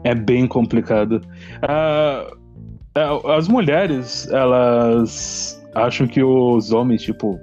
[0.04, 1.20] É bem complicado.
[1.62, 7.38] Uh, as mulheres, elas acham que os homens, tipo,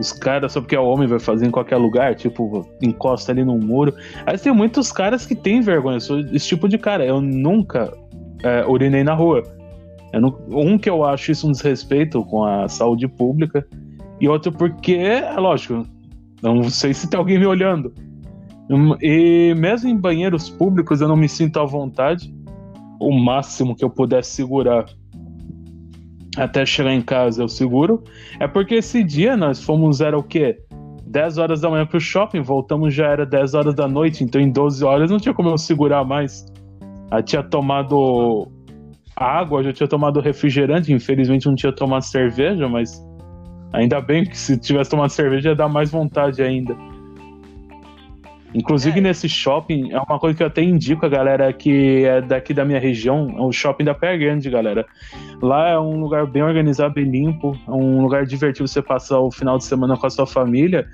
[0.00, 3.58] os caras, só porque é homem, vai fazer em qualquer lugar, tipo, encosta ali num
[3.58, 3.94] muro.
[4.24, 7.04] Aí tem muitos caras que têm vergonha, eu sou esse tipo de cara.
[7.04, 7.92] Eu nunca
[8.42, 9.42] é, urinei na rua.
[10.12, 13.64] Não, um que eu acho isso um desrespeito com a saúde pública,
[14.20, 15.86] e outro porque, é lógico,
[16.42, 17.92] não sei se tem alguém me olhando.
[19.00, 22.32] E mesmo em banheiros públicos eu não me sinto à vontade.
[23.00, 24.86] O máximo que eu puder segurar
[26.42, 28.02] até chegar em casa eu seguro.
[28.38, 30.58] É porque esse dia nós fomos, era o quê?
[31.06, 34.50] 10 horas da manhã pro shopping, voltamos já era 10 horas da noite, então em
[34.50, 36.46] 12 horas não tinha como eu segurar mais.
[37.10, 38.46] Eu tinha tomado
[39.16, 43.04] água, já tinha tomado refrigerante, infelizmente não tinha tomado cerveja, mas
[43.72, 46.76] ainda bem que se tivesse tomado cerveja ia dar mais vontade ainda.
[48.54, 49.02] Inclusive é.
[49.02, 52.64] nesse shopping, é uma coisa que eu até indico a galera que é daqui da
[52.64, 54.84] minha região, é o shopping da Pé Grande, galera.
[55.40, 59.30] Lá é um lugar bem organizado, bem limpo, é um lugar divertido você passar o
[59.30, 60.86] final de semana com a sua família.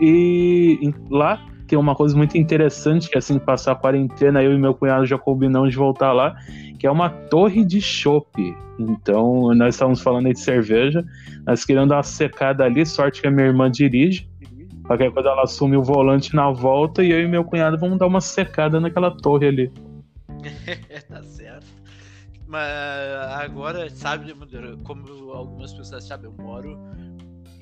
[0.00, 4.58] E lá tem uma coisa muito interessante, que é assim, passar a quarentena, eu e
[4.58, 6.34] meu cunhado já combinamos de voltar lá,
[6.78, 8.54] que é uma torre de chopp.
[8.78, 11.04] Então, nós estávamos falando aí de cerveja,
[11.46, 14.28] nós querendo dar uma secada ali, sorte que a minha irmã dirige.
[14.84, 18.06] Qualquer coisa ela assume o volante na volta e eu e meu cunhado vamos dar
[18.06, 19.72] uma secada naquela torre ali.
[21.08, 21.66] tá certo.
[22.46, 22.68] Mas
[23.38, 24.34] agora, sabe,
[24.84, 26.78] como algumas pessoas sabem, eu moro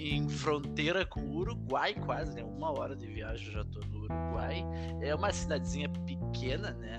[0.00, 2.42] em fronteira com o Uruguai, quase, né?
[2.42, 4.64] Uma hora de viagem eu já tô no Uruguai.
[5.00, 6.98] É uma cidadezinha pequena, né?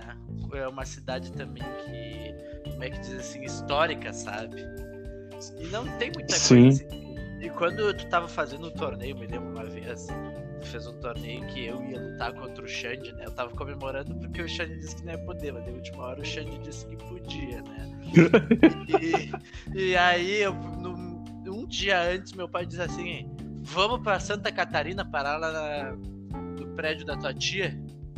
[0.53, 4.61] É uma cidade também que, como é que diz assim, histórica, sabe?
[5.59, 6.63] E não tem muita Sim.
[6.63, 6.87] coisa.
[7.41, 10.07] E quando tu tava fazendo um torneio, me lembro uma vez,
[10.61, 13.25] tu fez um torneio que eu ia lutar contra o Xande, né?
[13.25, 16.21] Eu tava comemorando porque o Xande disse que não ia poder, mas na última hora
[16.21, 17.91] o Xande disse que podia, né?
[19.73, 20.91] e, e, aí, eu, no,
[21.47, 23.27] um dia antes, meu pai disse assim:
[23.63, 25.91] Vamos pra Santa Catarina parar lá na,
[26.37, 27.69] no prédio da tua tia,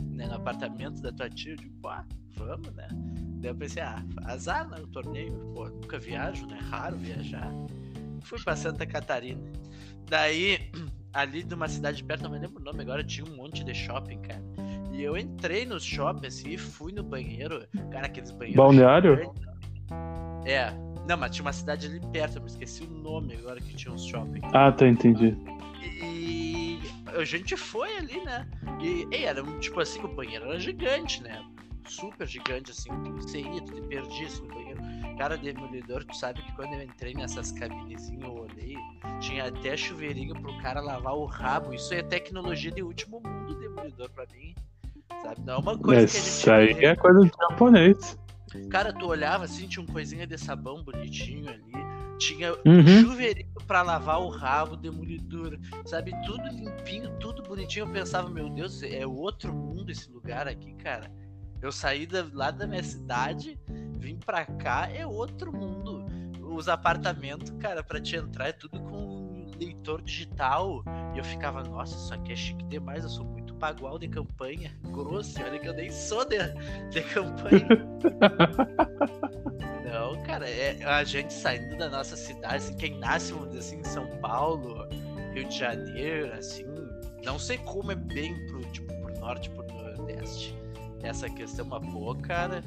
[0.02, 0.28] né?
[0.28, 1.54] No apartamento da tua tia.
[1.54, 2.06] Eu digo, pá,
[2.36, 2.90] vamos, né?
[3.40, 4.78] Daí eu pensei, ah, azar, né?
[4.82, 6.58] O torneio, pô, nunca viajo, né?
[6.62, 7.52] Raro viajar.
[8.24, 9.42] Fui pra Santa Catarina.
[10.10, 10.72] Daí,
[11.14, 13.74] ali de uma cidade perto, não me lembro o nome agora, tinha um monte de
[13.74, 14.44] shopping, cara.
[14.92, 17.66] E eu entrei nos shopping assim e fui no banheiro.
[17.92, 18.58] Cara, aqueles banheiros.
[18.58, 19.34] Balneário?
[20.46, 20.72] É.
[21.08, 23.94] Não, mas tinha uma cidade ali perto, eu me esqueci o nome agora que tinha
[23.94, 24.40] uns shopping.
[24.54, 25.36] Ah, tá, entendi.
[25.82, 28.48] E a gente foi ali, né?
[28.82, 31.44] E, e era tipo assim, o banheiro era gigante, né?
[31.88, 34.82] Super gigante, assim, você ia, tu te perdia assim, no banheiro.
[35.18, 38.76] Cara, Demolidor, tu sabe que quando eu entrei nessas cabinezinhas, eu olhei,
[39.20, 41.74] tinha até chuveirinho pro cara lavar o rabo.
[41.74, 44.56] Isso é tecnologia de último mundo, Demolidor, pra mim.
[45.22, 45.42] Sabe?
[45.42, 46.28] Não é uma coisa que a gente.
[46.28, 48.18] Isso aí é coisa de japonês.
[48.70, 51.74] Cara, tu olhava assim, tinha um coisinha de sabão bonitinho ali.
[52.20, 53.02] Tinha uhum.
[53.02, 56.12] chuveirinho pra lavar o rabo, demolidor, sabe?
[56.26, 57.86] Tudo limpinho, tudo bonitinho.
[57.86, 61.12] Eu pensava, meu Deus, é outro mundo esse lugar aqui, cara.
[61.64, 63.58] Eu saí da, lá da minha cidade,
[63.98, 66.06] vim pra cá, é outro mundo.
[66.42, 70.84] Os apartamentos, cara, pra te entrar é tudo com leitor digital.
[71.16, 74.78] E eu ficava, nossa, isso aqui é chique demais, eu sou muito pagual de campanha.
[74.92, 76.38] Grosso, olha que eu nem sou de,
[76.90, 77.66] de campanha.
[79.90, 83.78] Não, cara, é a gente saindo da nossa cidade, assim, quem nasce, vamos dizer assim,
[83.78, 84.86] em São Paulo,
[85.34, 86.66] Rio de Janeiro, assim,
[87.24, 90.63] não sei como é bem pro, tipo, pro norte, pro nordeste
[91.04, 92.64] essa questão, mas pô, cara,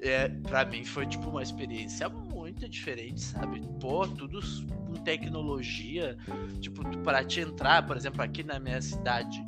[0.00, 3.60] é, pra mim foi tipo uma experiência muito diferente, sabe?
[3.80, 4.40] Pô, tudo
[4.86, 6.16] com tecnologia,
[6.60, 9.42] tipo, para te entrar, por exemplo, aqui na minha cidade,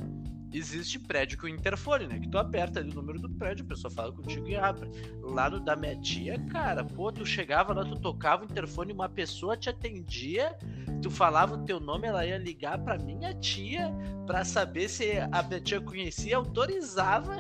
[0.53, 2.19] existe prédio com interfone, né?
[2.19, 4.91] Que tu aperta ali o número do prédio, a pessoa fala contigo e abre.
[5.23, 9.09] Lá no da minha tia, cara, pô, tu chegava lá, tu tocava o interfone, uma
[9.09, 10.57] pessoa te atendia,
[11.01, 13.93] tu falava o teu nome, ela ia ligar pra minha tia
[14.27, 17.37] pra saber se a minha tia conhecia, autorizava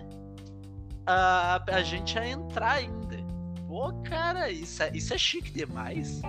[1.11, 3.19] a, a gente a entrar ainda.
[3.67, 6.21] Pô, cara, isso é, isso é chique demais.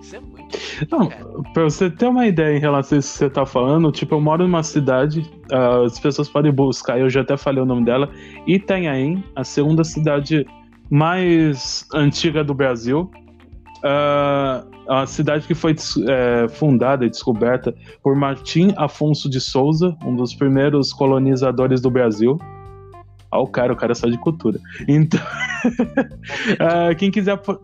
[0.00, 1.24] Isso é muito chique, Não, cara.
[1.52, 4.20] pra você ter uma ideia em relação a isso que você tá falando, tipo, eu
[4.20, 5.20] moro numa cidade,
[5.52, 8.10] uh, as pessoas podem buscar, eu já até falei o nome dela,
[8.46, 10.46] Itanhaém, a segunda cidade
[10.90, 13.10] mais antiga do Brasil.
[13.78, 15.74] Uh, a cidade que foi
[16.08, 22.36] é, fundada e descoberta por Martim Afonso de Souza, um dos primeiros colonizadores do Brasil.
[23.32, 24.58] Ó, o cara, o cara é só de cultura.
[24.88, 25.20] Então,
[26.54, 27.60] uh, quem quiser pode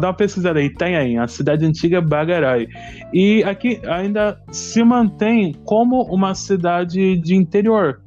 [0.00, 2.66] dar uma pesquisada aí, tem aí, a cidade antiga Bagarai.
[3.12, 8.00] E aqui ainda se mantém como uma cidade de interior.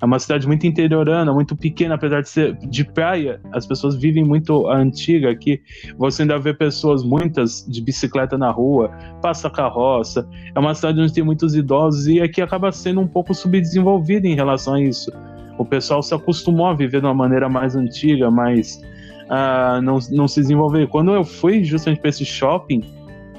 [0.00, 3.38] É uma cidade muito interiorana, muito pequena, apesar de ser de praia.
[3.52, 5.60] As pessoas vivem muito a antiga aqui.
[5.98, 8.90] Você ainda vê pessoas, muitas, de bicicleta na rua,
[9.20, 10.26] passa carroça.
[10.54, 14.34] É uma cidade onde tem muitos idosos e aqui acaba sendo um pouco subdesenvolvida em
[14.34, 15.12] relação a isso.
[15.60, 18.80] O pessoal se acostumou a viver de uma maneira mais antiga, mais.
[19.26, 20.88] Uh, não, não se desenvolver.
[20.88, 22.82] Quando eu fui justamente para esse shopping,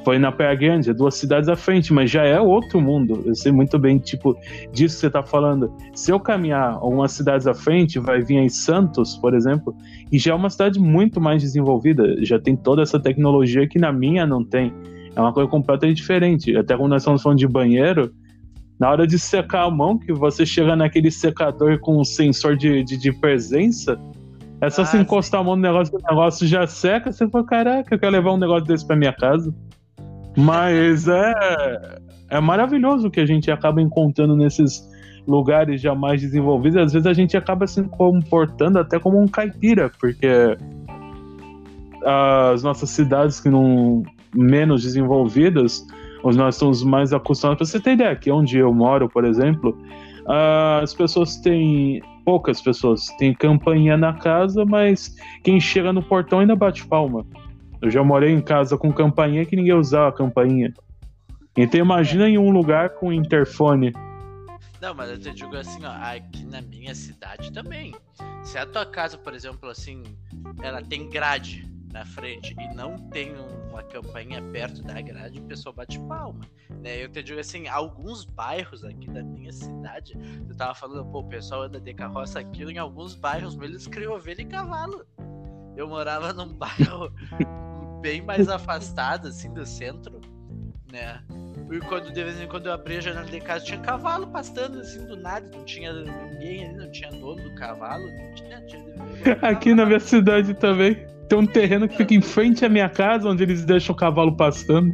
[0.06, 3.24] foi na Praia Grande, é duas cidades à frente, mas já é outro mundo.
[3.26, 4.38] Eu sei muito bem, tipo,
[4.72, 5.74] disso que você está falando.
[5.96, 9.76] Se eu caminhar algumas cidades à frente, vai vir em Santos, por exemplo,
[10.12, 13.92] e já é uma cidade muito mais desenvolvida, já tem toda essa tecnologia que na
[13.92, 14.72] minha não tem.
[15.16, 16.56] É uma coisa completamente diferente.
[16.56, 18.14] Até quando nós estamos falando de banheiro,
[18.82, 22.84] na hora de secar a mão, que você chega naquele secador com um sensor de,
[22.84, 23.96] de, de presença,
[24.60, 25.44] é só ah, você encostar sim.
[25.44, 28.40] a mão no negócio, o negócio já seca, você fala, caraca, eu quero levar um
[28.40, 29.54] negócio desse pra minha casa.
[30.36, 32.00] Mas é,
[32.32, 34.84] é maravilhoso o que a gente acaba encontrando nesses
[35.28, 36.78] lugares já mais desenvolvidos.
[36.82, 40.58] Às vezes a gente acaba se comportando até como um caipira, porque
[42.04, 44.02] as nossas cidades que não
[44.34, 45.86] menos desenvolvidas,
[46.24, 47.58] os nós estamos mais acostumados.
[47.58, 49.78] Pra você ter ideia, aqui onde eu moro, por exemplo,
[50.82, 56.56] as pessoas têm poucas pessoas têm campainha na casa, mas quem chega no portão ainda
[56.56, 57.26] bate palma.
[57.82, 60.74] Eu já morei em casa com campainha que ninguém usava a campainha.
[61.58, 63.92] Então imagina em um lugar com interfone.
[64.80, 67.94] Não, mas eu te digo assim, ó, aqui na minha cidade também.
[68.44, 70.04] Se a tua casa, por exemplo, assim,
[70.62, 73.34] ela tem grade na frente e não tem
[73.70, 76.42] uma campainha perto da grade, o pessoal bate palma.
[76.70, 77.04] Né?
[77.04, 81.28] Eu te digo assim, alguns bairros aqui da minha cidade, eu tava falando, pô, o
[81.28, 85.06] pessoal anda de carroça aqui, em alguns bairros eles criam ovelha e cavalo.
[85.76, 87.12] Eu morava num bairro
[88.02, 90.20] bem mais afastado, assim, do centro,
[90.92, 91.22] né?
[91.72, 94.80] E quando de vez em quando eu abria a janela de casa, tinha cavalo pastando
[94.82, 98.62] assim do nada, não tinha ninguém ali, não tinha dono do cavalo, não tinha.
[98.66, 98.84] tinha
[99.42, 101.08] Aqui na minha cidade também.
[101.32, 104.36] Tem um terreno que fica em frente à minha casa, onde eles deixam o cavalo
[104.36, 104.94] pastando.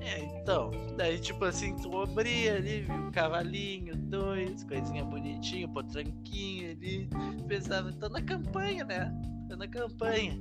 [0.00, 0.70] É, então.
[0.96, 7.06] Daí, tipo assim, tu abria ali, viu cavalinho, dois, coisinha bonitinha, potranquinho ali.
[7.46, 9.12] Pensava, tô na campanha, né?
[9.46, 10.40] Tô na campanha.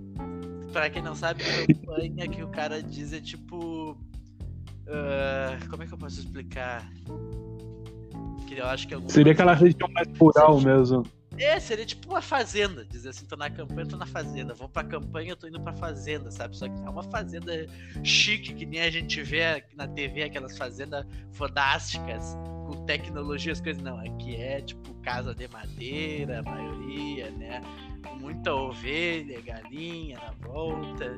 [0.71, 3.97] Pra quem não sabe, campanha que o cara diz é tipo.
[4.87, 6.89] Uh, como é que eu posso explicar?
[8.47, 11.03] Que eu acho que é Seria aquela região mais rural mesmo.
[11.37, 12.85] É, seria tipo uma fazenda.
[12.85, 14.53] Dizer assim, tô na campanha, tô na fazenda.
[14.53, 16.55] Vou pra campanha, tô indo pra fazenda, sabe?
[16.57, 17.65] Só que é uma fazenda
[18.03, 23.81] chique, que nem a gente vê na TV, aquelas fazendas fantásticas, com tecnologias, coisas.
[23.81, 27.61] Não, aqui é tipo casa de madeira, a maioria, né?
[28.19, 31.17] muita ovelha, galinha na volta,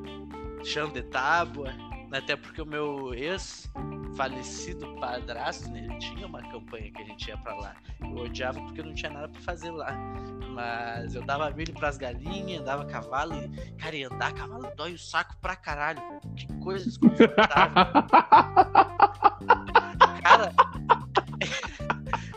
[0.64, 1.72] chão de tábua.
[2.12, 3.70] Até porque o meu ex
[4.16, 7.76] falecido padrasto, né, ele tinha uma campanha que a gente ia para lá.
[8.00, 9.96] Eu odiava porque não tinha nada para fazer lá.
[10.50, 14.98] Mas eu dava milho pras galinhas, dava cavalo e, cara, ia andar cavalo dói o
[14.98, 16.02] saco pra caralho.
[16.36, 17.76] Que coisa desconfortável.
[20.22, 20.52] cara,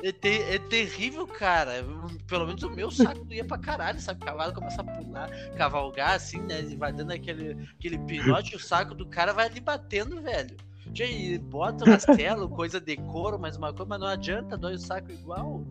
[0.03, 1.85] é, ter, é, terrível, cara.
[2.27, 4.21] Pelo menos o meu saco ia pra caralho, sabe?
[4.21, 6.61] O cavalo começa a pular, cavalgar assim, né?
[6.61, 10.55] E vai dando aquele, aquele pinote, o saco do cara vai ali batendo, velho.
[10.93, 14.79] E bota uma celo, coisa de couro, mas uma coisa, mas não adianta, dói o
[14.79, 15.63] saco igual.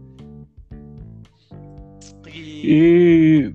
[2.26, 3.52] E...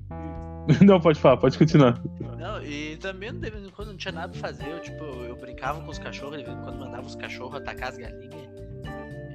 [0.84, 2.02] Não, pode falar, pode continuar.
[2.36, 4.68] Não, e também de vez em quando não tinha nada pra fazer.
[4.68, 7.90] Eu, tipo, eu brincava com os cachorros, de vez em quando mandava os cachorros atacar
[7.90, 8.50] as galinhas.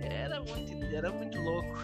[0.01, 1.77] Era muito era muito louco.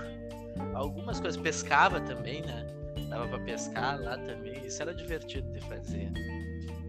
[0.74, 2.66] Algumas coisas, pescava também, né?
[3.10, 4.66] Dava pra pescar lá também.
[4.66, 6.12] Isso era divertido de fazer.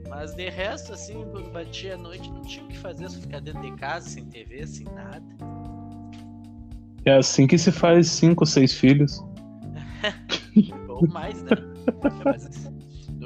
[0.08, 3.40] Mas de resto, assim, quando batia a noite, não tinha o que fazer, só ficar
[3.40, 5.22] dentro de casa, sem TV, sem nada.
[7.04, 9.22] É assim que se faz cinco, seis filhos.
[10.88, 11.50] Ou mais, né?
[12.24, 12.72] Mas,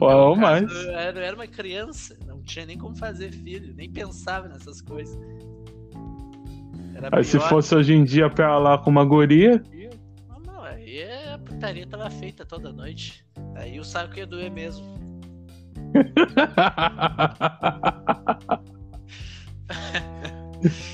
[0.00, 0.70] Ou mais.
[0.70, 4.80] Eu era, eu era uma criança, não tinha nem como fazer filho, nem pensava nessas
[4.80, 5.16] coisas.
[7.02, 9.60] Era aí se fosse hoje em dia pra lá com uma guria.
[10.28, 13.26] Não, não, aí a putaria tava feita toda noite.
[13.56, 14.86] Aí o saco ia doer mesmo.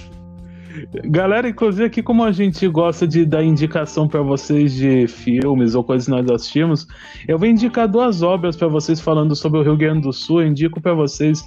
[1.04, 5.82] Galera, inclusive aqui como a gente gosta de dar indicação para vocês de filmes ou
[5.82, 6.86] coisas que nós assistimos,
[7.26, 10.42] eu vou indicar duas obras para vocês falando sobre o Rio Grande do Sul.
[10.42, 11.42] Eu indico para vocês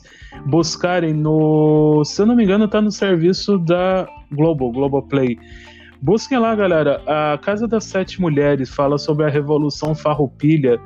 [0.45, 5.38] buscarem no, se eu não me engano, tá no serviço da Globo, Globoplay.
[6.01, 7.01] Busquem lá, galera.
[7.05, 10.79] A Casa das Sete Mulheres fala sobre a Revolução Farroupilha.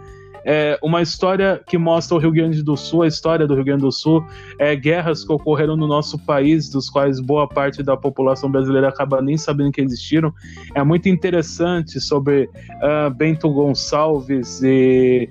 [0.48, 3.82] É uma história que mostra o Rio Grande do Sul, a história do Rio Grande
[3.82, 4.24] do Sul,
[4.60, 9.24] é, guerras que ocorreram no nosso país, dos quais boa parte da população brasileira acaba
[9.24, 10.32] nem sabendo que existiram.
[10.76, 15.28] É muito interessante sobre uh, Bento Gonçalves e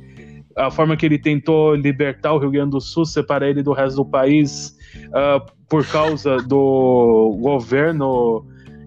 [0.56, 3.96] a forma que ele tentou libertar o Rio Grande do Sul, separar ele do resto
[3.96, 4.76] do país
[5.08, 8.44] uh, por causa do governo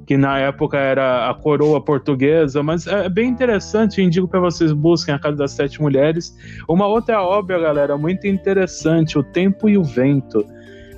[0.08, 5.14] que na época era a coroa portuguesa, mas é bem interessante, indico para vocês busquem
[5.14, 6.34] a Casa das Sete Mulheres.
[6.68, 10.46] Uma outra obra, galera, muito interessante, O Tempo e o Vento.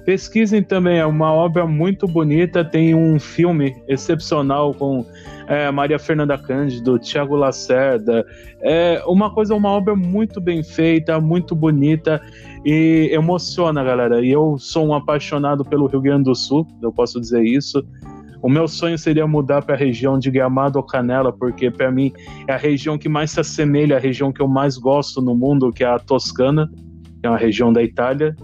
[0.06, 5.04] Pesquisem também, é uma obra muito bonita, tem um filme excepcional com
[5.48, 8.24] é, Maria Fernanda Cândido, Tiago Lacerda.
[8.62, 12.22] É uma coisa, uma obra muito bem feita, muito bonita
[12.64, 14.24] e emociona, galera.
[14.24, 17.84] E eu sou um apaixonado pelo Rio Grande do Sul, eu posso dizer isso.
[18.42, 22.12] O meu sonho seria mudar para a região de Gramado ou Canela, porque para mim
[22.48, 25.72] é a região que mais se assemelha à região que eu mais gosto no mundo,
[25.74, 26.70] que é a Toscana,
[27.20, 28.36] que é uma região da Itália.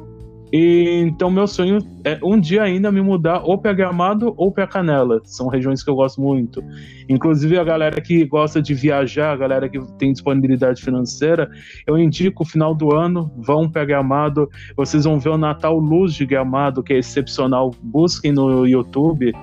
[0.52, 4.68] E então meu sonho é um dia ainda me mudar ou para Gramado ou para
[4.68, 5.22] Canela.
[5.24, 6.64] São regiões que eu gosto muito.
[7.10, 11.50] Inclusive a galera que gosta de viajar, a galera que tem disponibilidade financeira,
[11.88, 16.14] eu indico o final do ano, vão para Gramado, vocês vão ver o Natal Luz
[16.14, 17.74] de Gramado, que é excepcional.
[17.82, 19.34] Busquem no YouTube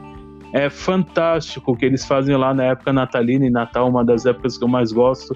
[0.52, 4.58] é fantástico o que eles fazem lá na época natalina e Natal, uma das épocas
[4.58, 5.34] que eu mais gosto.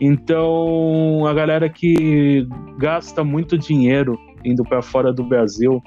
[0.00, 2.46] Então, a galera que
[2.78, 5.82] gasta muito dinheiro indo para fora do Brasil,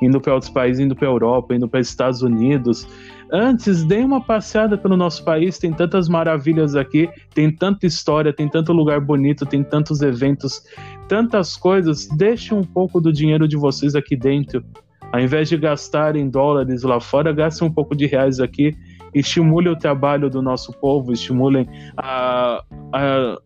[0.00, 2.88] indo para outros países, indo para Europa, indo para Estados Unidos,
[3.30, 8.48] antes dê uma passeada pelo nosso país, tem tantas maravilhas aqui, tem tanta história, tem
[8.48, 10.62] tanto lugar bonito, tem tantos eventos,
[11.06, 12.08] tantas coisas.
[12.08, 14.64] Deixe um pouco do dinheiro de vocês aqui dentro
[15.12, 18.74] ao invés de gastar em dólares lá fora, gastem um pouco de reais aqui,
[19.14, 23.38] estimule o trabalho do nosso povo, estimulem a, a,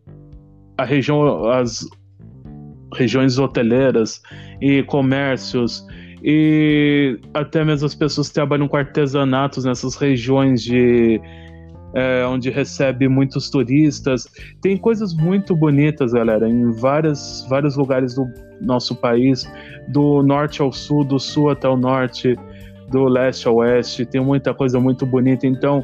[0.77, 1.85] a região, as
[2.95, 4.21] regiões hoteleiras
[4.61, 5.85] e comércios.
[6.23, 11.21] E até mesmo as pessoas que trabalham com artesanatos nessas regiões de
[11.93, 14.27] é, onde recebe muitos turistas.
[14.61, 18.27] Tem coisas muito bonitas, galera, em várias, vários lugares do
[18.61, 19.49] nosso país
[19.87, 22.35] do norte ao sul, do sul até o norte,
[22.89, 24.05] do leste ao oeste.
[24.05, 25.47] Tem muita coisa muito bonita.
[25.47, 25.83] Então,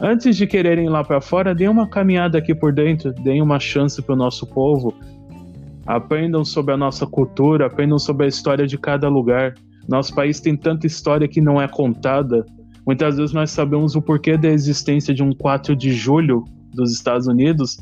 [0.00, 3.60] antes de quererem ir lá para fora, deem uma caminhada aqui por dentro, deem uma
[3.60, 4.94] chance para o nosso povo.
[5.86, 9.54] Aprendam sobre a nossa cultura, aprendam sobre a história de cada lugar.
[9.88, 12.46] Nosso país tem tanta história que não é contada.
[12.86, 17.26] Muitas vezes nós sabemos o porquê da existência de um 4 de julho dos Estados
[17.26, 17.78] Unidos,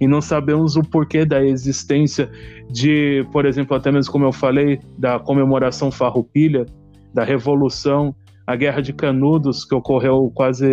[0.00, 2.30] e não sabemos o porquê da existência
[2.70, 6.66] de, por exemplo, até mesmo como eu falei, da comemoração farroupilha,
[7.12, 8.14] da revolução,
[8.46, 10.66] a guerra de Canudos que ocorreu quase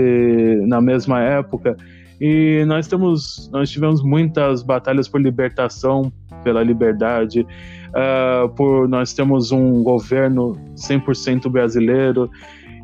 [0.67, 1.77] na mesma época.
[2.19, 6.11] E nós temos, nós tivemos muitas batalhas por libertação,
[6.43, 12.29] pela liberdade, uh, por nós temos um governo 100% brasileiro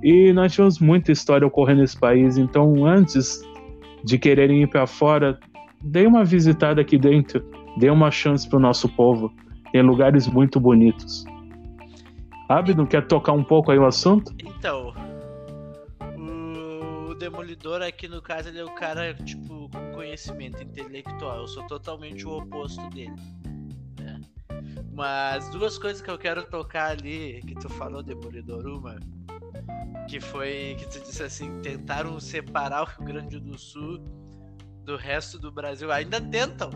[0.03, 2.37] e nós tivemos muita história ocorrendo nesse país.
[2.37, 3.41] Então, antes
[4.03, 5.39] de quererem ir para fora,
[5.81, 7.43] dê uma visitada aqui dentro,
[7.77, 9.33] dê uma chance para o nosso povo.
[9.71, 11.25] Tem lugares muito bonitos.
[12.47, 14.33] Abdo, quer tocar um pouco aí o assunto?
[14.39, 14.93] Então,
[17.09, 21.41] o Demolidor aqui no caso ele é o cara tipo com conhecimento intelectual.
[21.41, 23.15] Eu sou totalmente o oposto dele.
[23.99, 24.21] Né?
[24.93, 28.97] Mas duas coisas que eu quero tocar ali que tu falou, Demolidor, uma
[30.07, 33.99] que foi que tu disse assim, tentaram separar o Rio Grande do Sul
[34.83, 36.69] do resto do Brasil ainda tentam.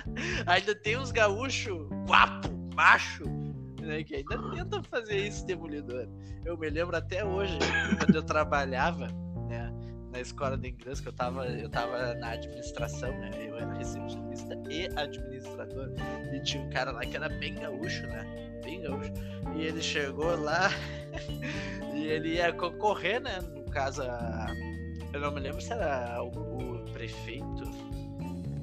[0.46, 3.24] ainda tem uns gaúchos guapo, macho,
[3.78, 6.08] né, que ainda tentam fazer isso, demolidor.
[6.46, 7.58] Eu me lembro até hoje,
[7.98, 9.08] quando eu trabalhava,
[9.48, 9.70] né,
[10.10, 13.30] na escola de inglês, que eu tava, eu tava na administração, né?
[13.36, 15.92] Eu era recepcionista e administrador.
[16.32, 18.60] E tinha um cara lá que era bem gaúcho, né?
[18.64, 19.12] Bem gaúcho.
[19.54, 20.70] E ele chegou lá
[21.94, 23.40] e ele ia concorrer, né?
[23.40, 24.46] No caso, a...
[25.12, 27.64] eu não me lembro se era o, o prefeito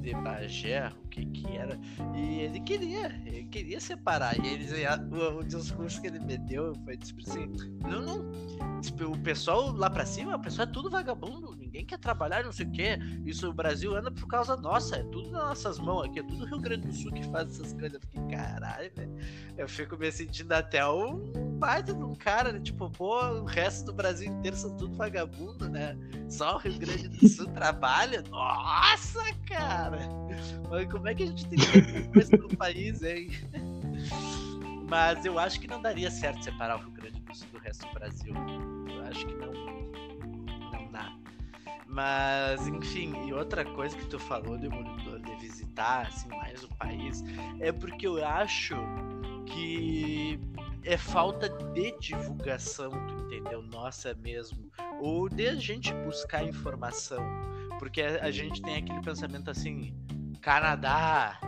[0.01, 1.79] de Bagé, que que era,
[2.13, 4.71] e ele queria, ele queria separar, e eles,
[5.11, 7.47] o, o discurso que ele me deu foi tipo assim,
[7.81, 11.99] não, não, tipo, o pessoal lá pra cima, o pessoal é tudo vagabundo, ninguém quer
[11.99, 15.43] trabalhar, não sei o que, isso o Brasil anda por causa nossa, é tudo nas
[15.43, 18.37] nossas mãos aqui, é tudo Rio Grande do Sul que faz essas coisas, eu fiquei,
[18.37, 19.15] caralho, velho,
[19.57, 22.59] eu fico me sentindo até um baita de um cara, né?
[22.59, 25.97] tipo, pô, o resto do Brasil inteiro são tudo vagabundo, né,
[26.27, 30.25] só o Rio Grande do Sul trabalha, nossa, cara,
[30.69, 31.59] mas como é que a gente tem
[32.13, 33.29] coisa no país, hein?
[34.87, 37.87] Mas eu acho que não daria certo separar o Rio Grande do Sul do resto
[37.87, 38.33] do Brasil.
[38.87, 39.51] Eu acho que não,
[40.71, 41.15] não dá.
[41.87, 47.23] Mas, enfim, e outra coisa que tu falou, Demolidor, de visitar assim, mais o país,
[47.59, 48.75] é porque eu acho
[49.47, 50.39] que
[50.83, 53.63] é falta de divulgação, tu entendeu?
[53.63, 54.69] Nossa mesmo.
[55.01, 57.23] Ou de a gente buscar informação.
[57.79, 59.93] Porque a gente tem aquele pensamento assim,
[60.45, 61.39] Canadá,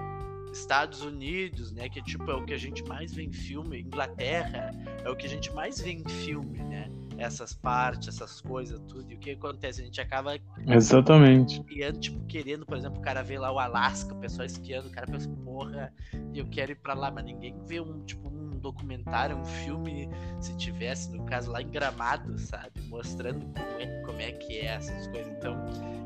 [0.51, 1.87] Estados Unidos, né?
[1.87, 4.71] Que tipo é o que a gente mais vê em filme, Inglaterra
[5.05, 6.89] é o que a gente mais vê em filme, né?
[7.15, 9.11] Essas partes, essas coisas, tudo.
[9.11, 9.81] E o que acontece?
[9.81, 10.35] A gente acaba.
[10.65, 11.63] Exatamente.
[11.69, 14.91] E tipo, querendo, por exemplo, o cara vê lá o Alasca, o pessoal esquiando, o
[14.91, 15.93] cara pensa, porra,
[16.33, 20.09] eu quero ir pra lá, mas ninguém vê um, tipo, um documentário, um filme,
[20.41, 22.81] se tivesse, no caso, lá em Gramado, sabe?
[22.89, 25.31] Mostrando como é, como é que é essas coisas.
[25.37, 25.55] Então,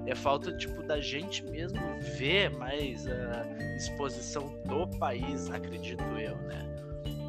[0.05, 1.79] é falta, tipo, da gente mesmo
[2.17, 3.45] ver mais a
[3.75, 6.67] exposição do país, acredito eu, né?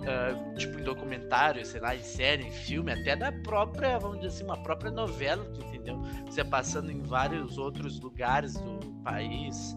[0.03, 4.29] Uh, tipo, em documentário, sei lá, em série, em filme, até da própria, vamos dizer
[4.29, 6.03] assim, uma própria novela, entendeu?
[6.27, 9.77] Você passando em vários outros lugares do país.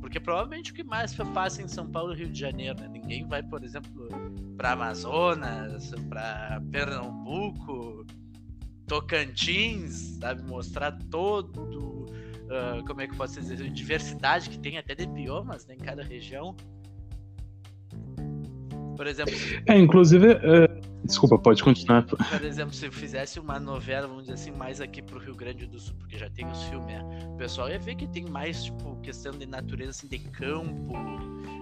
[0.00, 2.88] Porque provavelmente o que mais passa em São Paulo e Rio de Janeiro, né?
[2.88, 4.08] Ninguém vai, por exemplo,
[4.56, 8.06] para Amazonas, para Pernambuco,
[8.86, 10.42] Tocantins, sabe?
[10.42, 12.06] Mostrar todo
[12.44, 16.02] uh, como é que posso dizer, diversidade que tem até de biomas né, em cada
[16.02, 16.54] região.
[18.96, 19.34] Por exemplo.
[19.66, 20.34] É, inclusive.
[20.34, 22.04] Uh, desculpa, pode continuar.
[22.04, 25.66] Por exemplo, se eu fizesse uma novela, vamos dizer assim, mais aqui pro Rio Grande
[25.66, 27.02] do Sul, porque já tem os filmes, né?
[27.28, 30.92] O pessoal ia ver que tem mais, tipo, questão de natureza, assim, de campo,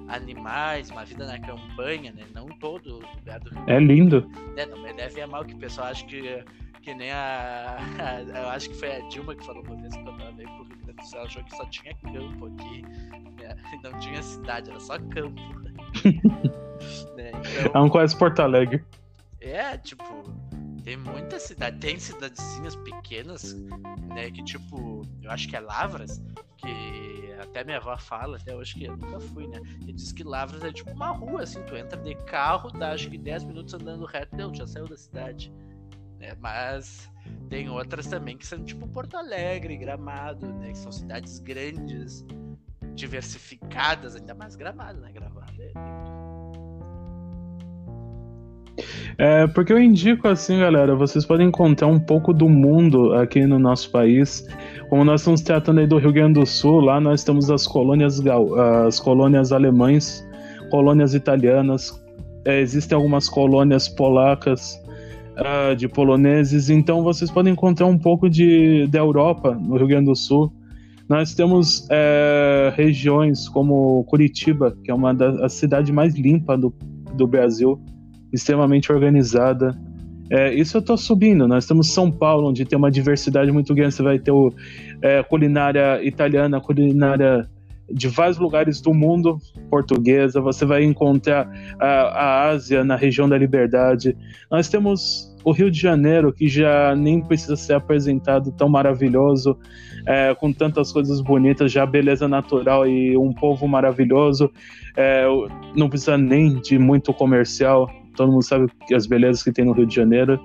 [0.08, 2.24] animais, uma vida na campanha, né?
[2.34, 4.30] Não todo lugar do Rio É lindo.
[4.56, 6.44] É, não, mas deve amar o que o pessoal acha que
[6.82, 10.20] que nem a, a, Eu acho que foi a Dilma que falou uma vez quando
[10.20, 12.82] ela veio pro Rio Grande do Sul, ela achou que só tinha campo aqui.
[13.40, 13.56] Né?
[13.82, 15.40] Não tinha cidade, era só campo.
[17.16, 17.30] né?
[17.64, 18.84] Então, é um quase Porto Alegre.
[19.40, 20.04] É, tipo,
[20.82, 23.54] tem muita cidade, tem cidadezinhas pequenas,
[24.14, 24.30] né?
[24.30, 26.20] Que tipo, eu acho que é Lavras,
[26.56, 29.60] que até minha avó fala, até hoje que eu nunca fui, né?
[29.86, 33.10] E diz que Lavras é tipo uma rua, assim, tu entra de carro, dá acho
[33.10, 35.52] que 10 minutos andando reto, deu, já saiu da cidade
[36.22, 36.36] né?
[36.40, 37.10] Mas
[37.50, 40.70] tem outras também que são tipo Porto Alegre, Gramado, né?
[40.70, 42.24] Que são cidades grandes,
[42.94, 45.12] diversificadas, ainda mais Gramado, né?
[45.12, 45.72] Gramado é
[49.18, 53.58] É, porque eu indico assim, galera, vocês podem encontrar um pouco do mundo aqui no
[53.58, 54.46] nosso país.
[54.88, 58.20] Como nós estamos tratando aí do Rio Grande do Sul, lá nós temos as colônias,
[58.86, 60.26] as colônias alemães,
[60.70, 62.02] colônias italianas,
[62.44, 64.82] é, existem algumas colônias polacas,
[65.36, 70.06] uh, de poloneses, então vocês podem encontrar um pouco de, da Europa no Rio Grande
[70.06, 70.52] do Sul.
[71.08, 76.72] Nós temos é, regiões como Curitiba, que é uma da cidade mais limpa do,
[77.14, 77.78] do Brasil,
[78.32, 79.76] extremamente organizada.
[80.30, 81.46] É, isso eu estou subindo.
[81.46, 83.94] Nós temos São Paulo, onde tem uma diversidade muito grande.
[83.94, 84.52] Você vai ter o,
[85.02, 87.48] é, culinária italiana, culinária
[87.92, 93.36] de vários lugares do mundo portuguesa, você vai encontrar a, a Ásia na região da
[93.36, 94.16] Liberdade.
[94.50, 99.58] Nós temos o Rio de Janeiro, que já nem precisa ser apresentado tão maravilhoso,
[100.06, 104.50] é, com tantas coisas bonitas, já beleza natural e um povo maravilhoso.
[104.96, 105.24] É,
[105.76, 109.86] não precisa nem de muito comercial, todo mundo sabe as belezas que tem no Rio
[109.86, 110.38] de Janeiro.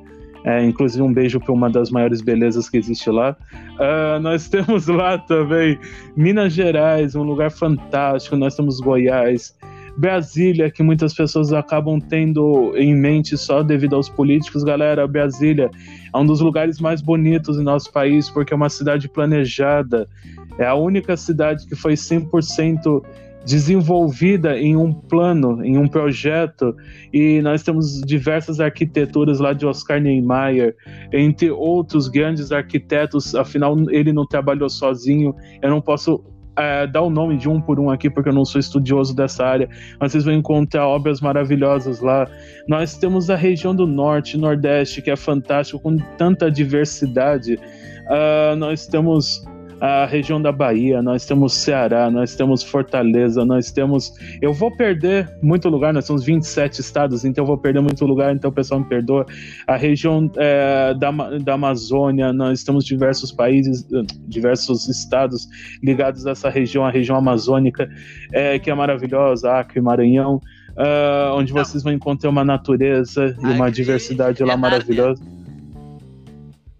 [0.43, 3.35] É, inclusive, um beijo para uma das maiores belezas que existe lá.
[3.73, 5.77] Uh, nós temos lá também
[6.15, 8.37] Minas Gerais, um lugar fantástico.
[8.37, 9.53] Nós temos Goiás,
[9.97, 14.63] Brasília, que muitas pessoas acabam tendo em mente só devido aos políticos.
[14.63, 15.71] Galera, Brasília
[16.13, 20.07] é um dos lugares mais bonitos do nosso país porque é uma cidade planejada.
[20.59, 23.03] É a única cidade que foi 100%
[23.45, 26.75] desenvolvida em um plano, em um projeto,
[27.13, 30.75] e nós temos diversas arquiteturas lá de Oscar Niemeyer,
[31.13, 36.23] entre outros grandes arquitetos, afinal ele não trabalhou sozinho, eu não posso
[36.57, 39.45] é, dar o nome de um por um aqui, porque eu não sou estudioso dessa
[39.45, 39.69] área,
[39.99, 42.27] mas vocês vão encontrar obras maravilhosas lá.
[42.67, 47.55] Nós temos a região do Norte, Nordeste, que é fantástico, com tanta diversidade.
[47.55, 49.45] Uh, nós temos
[49.79, 54.11] a região da Bahia, nós temos Ceará, nós temos Fortaleza, nós temos.
[54.41, 58.35] Eu vou perder muito lugar, nós temos 27 estados, então eu vou perder muito lugar,
[58.35, 59.25] então o pessoal me perdoa.
[59.67, 63.87] A região é, da, da Amazônia, nós temos diversos países,
[64.27, 65.47] diversos estados
[65.83, 67.87] ligados a essa região, a região amazônica,
[68.33, 70.41] é, que é maravilhosa, Acre, Maranhão.
[70.77, 75.19] Uh, onde vocês vão encontrar uma natureza e uma diversidade lá maravilhosa.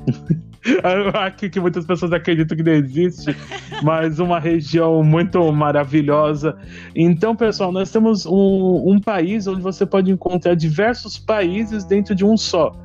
[1.13, 3.35] aqui que muitas pessoas acreditam que não existe,
[3.83, 6.57] mas uma região muito maravilhosa.
[6.95, 12.25] Então, pessoal, nós temos um, um país onde você pode encontrar diversos países dentro de
[12.25, 12.75] um só.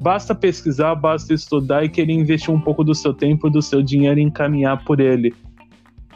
[0.00, 4.20] basta pesquisar, basta estudar e querer investir um pouco do seu tempo, do seu dinheiro
[4.20, 5.34] e encaminhar por ele.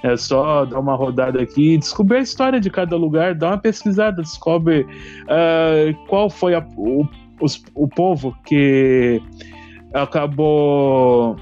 [0.03, 4.23] É só dar uma rodada aqui, descobrir a história de cada lugar, dar uma pesquisada,
[4.23, 7.05] descobre uh, qual foi a, o,
[7.41, 9.21] os, o povo que
[10.03, 11.37] acabou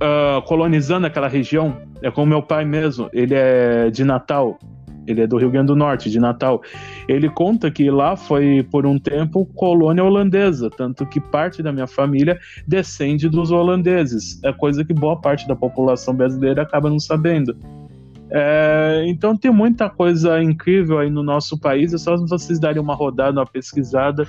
[0.00, 1.76] uh, colonizando aquela região.
[2.02, 4.58] É como meu pai mesmo, ele é de Natal,
[5.06, 6.62] ele é do Rio Grande do Norte, de Natal.
[7.08, 11.86] Ele conta que lá foi, por um tempo, colônia holandesa, tanto que parte da minha
[11.86, 14.40] família descende dos holandeses.
[14.44, 17.56] É coisa que boa parte da população brasileira acaba não sabendo.
[18.32, 22.94] É, então tem muita coisa incrível aí no nosso país, é só vocês darem uma
[22.94, 24.26] rodada, uma pesquisada.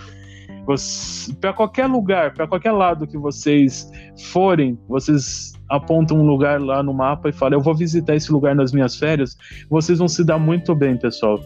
[1.40, 3.90] Para qualquer lugar, para qualquer lado que vocês
[4.32, 8.56] forem, vocês aponta um lugar lá no mapa e fala: Eu vou visitar esse lugar
[8.56, 9.38] nas minhas férias,
[9.70, 11.40] vocês vão se dar muito bem, pessoal.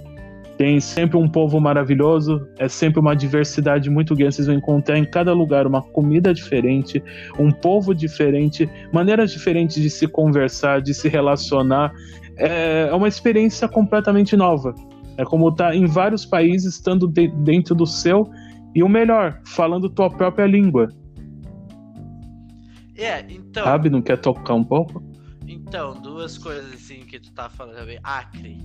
[0.57, 4.35] Tem sempre um povo maravilhoso, é sempre uma diversidade muito grande.
[4.35, 7.03] Vocês vão encontrar em cada lugar uma comida diferente,
[7.37, 11.91] um povo diferente, maneiras diferentes de se conversar, de se relacionar.
[12.37, 14.73] É, é uma experiência completamente nova.
[15.17, 18.29] É como estar tá em vários países, estando de, dentro do seu,
[18.75, 20.89] e o melhor, falando tua própria língua.
[22.93, 23.63] É, então.
[23.63, 25.01] Sabe, não quer tocar um pouco?
[25.47, 27.99] Então, duas coisas assim que tu tá falando também.
[28.03, 28.57] Acre.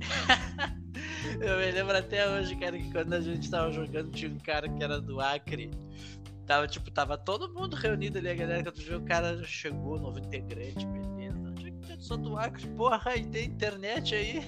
[1.40, 4.68] eu me lembro até hoje, cara, que quando a gente tava jogando, tinha um cara
[4.68, 5.70] que era do Acre.
[6.46, 9.98] Tava, tipo, tava todo mundo reunido ali, a galera que tu viu, o cara chegou,
[9.98, 11.52] novo integrante, beleza.
[11.88, 14.44] Eu sou do Acre, porra, e tem internet aí.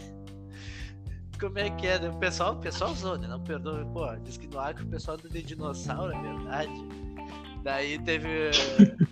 [1.43, 1.97] Como é que é?
[1.97, 3.26] O pessoal, o pessoal usou, né?
[3.26, 6.72] Não perdoa, pô, diz que no Acre o pessoal tem dinossauro, é verdade.
[7.64, 8.53] Daí teve.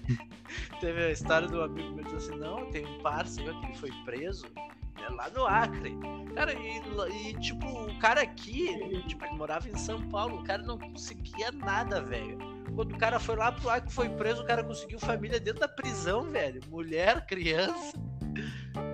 [0.78, 4.46] teve a história do amigo meu disse assim: não, tem um parceiro que foi preso
[4.54, 5.92] né, lá no Acre.
[6.36, 8.76] Cara, e, e, tipo, o cara aqui,
[9.08, 12.38] tipo, ele morava em São Paulo, o cara não conseguia nada, velho.
[12.80, 15.68] Quando o cara foi lá pro Acre foi preso, o cara conseguiu família dentro da
[15.68, 16.62] prisão, velho.
[16.70, 17.92] Mulher, criança,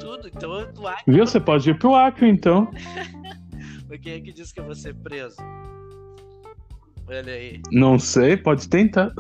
[0.01, 0.27] tudo.
[0.27, 1.15] Então, do Acre.
[1.15, 1.25] Viu?
[1.25, 2.69] Você pode ir pro Acre, então.
[3.89, 5.37] Mas quem é que disse que eu vou ser preso?
[7.07, 7.63] Olha aí.
[7.71, 9.13] Não sei, pode tentar.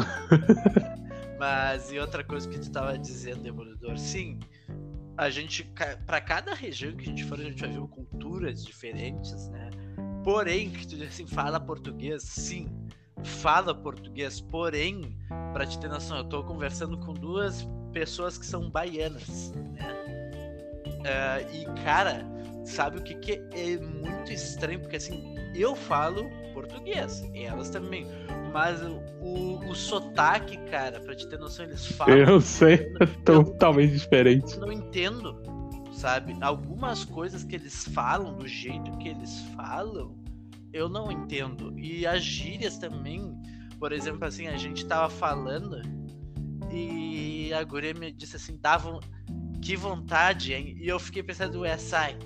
[1.39, 4.41] Mas e outra coisa que tu tava dizendo, Demolidor, sim,
[5.17, 5.63] a gente,
[6.05, 9.71] para cada região que a gente for, a gente vai ver culturas diferentes, né?
[10.25, 12.69] Porém, que tu assim, fala português, sim,
[13.25, 15.17] fala português, porém,
[15.53, 20.07] para te ter noção, eu tô conversando com duas pessoas que são baianas, né?
[20.87, 22.27] Uh, e, cara,
[22.65, 24.81] sabe o que, que é muito estranho?
[24.81, 27.23] Porque assim, eu falo português.
[27.35, 28.07] E elas também.
[28.53, 28.81] Mas
[29.21, 32.17] o, o sotaque, cara, pra te ter noção, eles falam.
[32.17, 34.59] Eu sei, é totalmente diferente.
[34.59, 35.41] Não entendo,
[35.93, 36.35] sabe?
[36.41, 40.15] Algumas coisas que eles falam, do jeito que eles falam,
[40.73, 41.79] eu não entendo.
[41.79, 43.35] E as gírias também,
[43.79, 45.81] por exemplo, assim, a gente tava falando
[46.73, 49.01] e a guria me disse assim, davam
[49.63, 50.77] que vontade, hein?
[50.79, 52.17] E eu fiquei pensando, ué, sai.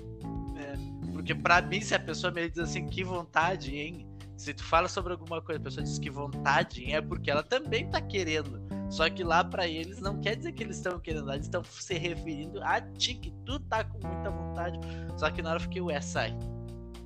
[0.57, 4.07] É, porque pra mim, se a pessoa me diz assim, que vontade, hein?
[4.37, 7.89] Se tu fala sobre alguma coisa, a pessoa diz que vontade é porque ela também
[7.89, 8.59] tá querendo.
[8.89, 11.93] Só que lá para eles não quer dizer que eles estão querendo, eles estão se
[11.93, 14.79] referindo a ti, que tu tá com muita vontade.
[15.15, 16.35] Só que na hora eu fiquei, ué, sai.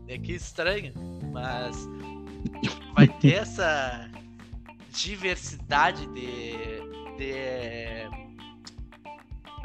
[0.07, 0.93] É que estranho,
[1.35, 1.75] mas
[2.95, 4.09] vai ter essa
[4.89, 6.53] diversidade de,
[7.17, 8.07] de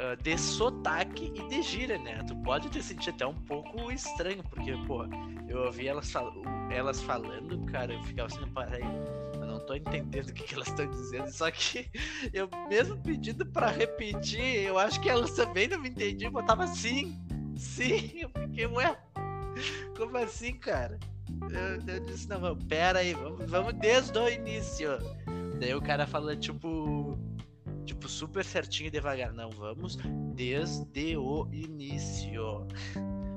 [0.01, 2.25] uh, de sotaque e de gíria, né?
[2.27, 5.05] Tu pode te sentir até um pouco estranho, porque, pô,
[5.49, 6.33] eu ouvi elas, fal
[6.71, 8.83] elas falando, cara, eu ficava assim, parei,
[9.35, 11.89] eu não tô entendendo o que, que elas estão dizendo, só que
[12.35, 16.65] eu mesmo pedindo para repetir, eu acho que elas também não me entendiam, eu tava
[16.65, 17.17] assim,
[17.57, 18.99] sim, eu fiquei, ué,
[19.97, 20.99] como assim, cara?
[21.43, 24.91] Eu, eu disse, não, pera aí, vamos, vamos desde o início.
[25.59, 27.19] Daí o cara falou, tipo,
[27.85, 29.33] tipo, super certinho e devagar.
[29.33, 29.97] Não, vamos
[30.35, 32.67] desde o início.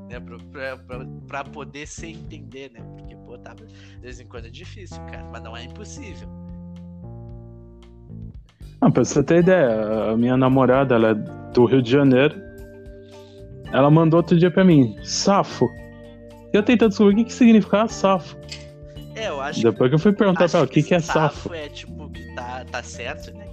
[0.10, 2.82] Né, pra, pra, pra, pra poder se entender, né?
[2.97, 6.28] Porque, pô, tá, de vez em quando é difícil, cara, mas não é impossível.
[8.82, 11.14] Não, pra você ter ideia, a minha namorada, ela é
[11.54, 12.36] do Rio de Janeiro.
[13.72, 15.70] Ela mandou outro dia pra mim, safo.
[16.54, 18.38] Eu tentando descobrir o que, que significa safo.
[19.16, 21.43] É, eu acho Depois que eu fui perguntar pra ela o que, que é safo.
[21.43, 23.43] Safo é tipo que tá, tá certo, né?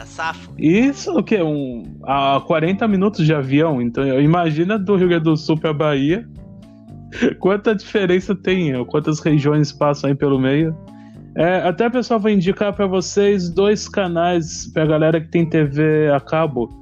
[0.00, 0.50] Tá safo.
[0.56, 1.42] Isso, o quê?
[1.42, 3.82] Um, a 40 minutos de avião.
[3.82, 6.26] Então, imagina do Rio Grande do Sul pra Bahia.
[7.38, 8.82] Quanta diferença tem?
[8.86, 10.74] Quantas regiões passam aí pelo meio?
[11.36, 16.10] É, até a pessoa vai indicar para vocês dois canais pra galera que tem TV
[16.10, 16.79] a cabo.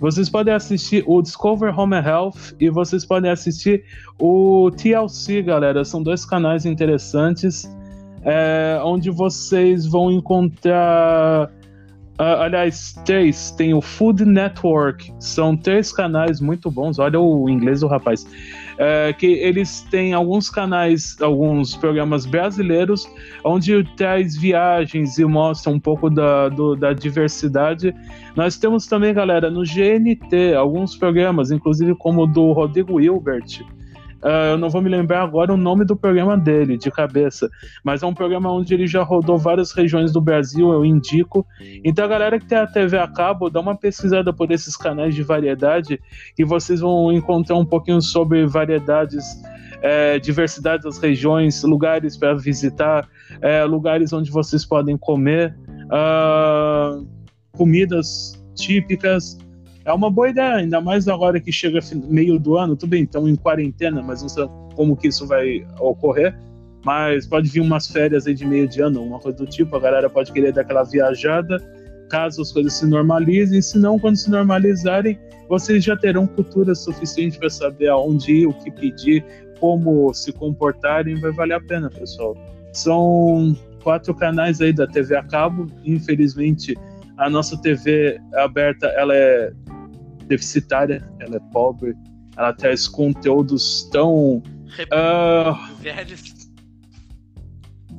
[0.00, 3.84] Vocês podem assistir o Discover Home Health e vocês podem assistir
[4.18, 5.84] o TLC, galera.
[5.84, 7.70] São dois canais interessantes
[8.22, 11.50] é, onde vocês vão encontrar.
[12.18, 13.50] Uh, aliás, três.
[13.50, 15.12] Tem o Food Network.
[15.18, 16.98] São três canais muito bons.
[16.98, 18.26] Olha o inglês do rapaz.
[18.82, 23.06] É, que eles têm alguns canais, alguns programas brasileiros,
[23.44, 27.94] onde traz viagens e mostra um pouco da, do, da diversidade.
[28.34, 33.62] Nós temos também, galera, no GNT, alguns programas, inclusive como o do Rodrigo Hilbert,
[34.22, 37.48] Uh, eu não vou me lembrar agora o nome do programa dele, de cabeça,
[37.82, 41.46] mas é um programa onde ele já rodou várias regiões do Brasil, eu indico.
[41.82, 45.14] Então, a galera que tem a TV a cabo, dá uma pesquisada por esses canais
[45.14, 45.98] de variedade
[46.38, 49.24] e vocês vão encontrar um pouquinho sobre variedades,
[49.82, 53.08] é, diversidade das regiões, lugares para visitar,
[53.40, 55.56] é, lugares onde vocês podem comer,
[55.86, 57.06] uh,
[57.52, 59.38] comidas típicas
[59.84, 63.30] é uma boa ideia, ainda mais agora que chega meio do ano, tudo bem, estamos
[63.30, 66.36] em quarentena, mas não sei como que isso vai ocorrer.
[66.84, 69.80] Mas pode vir umas férias aí de meio de ano, uma coisa do tipo, a
[69.80, 71.58] galera pode querer dar aquela viajada,
[72.08, 75.18] caso as coisas se normalizem, se não, quando se normalizarem,
[75.48, 79.24] vocês já terão cultura suficiente para saber aonde ir, o que pedir,
[79.58, 82.34] como se comportarem, vai valer a pena, pessoal.
[82.72, 86.74] São quatro canais aí da TV a cabo, infelizmente
[87.20, 89.52] a nossa TV aberta ela é
[90.30, 91.94] deficitária, ela é pobre,
[92.36, 94.36] ela traz conteúdos tão.
[94.38, 95.56] Uh,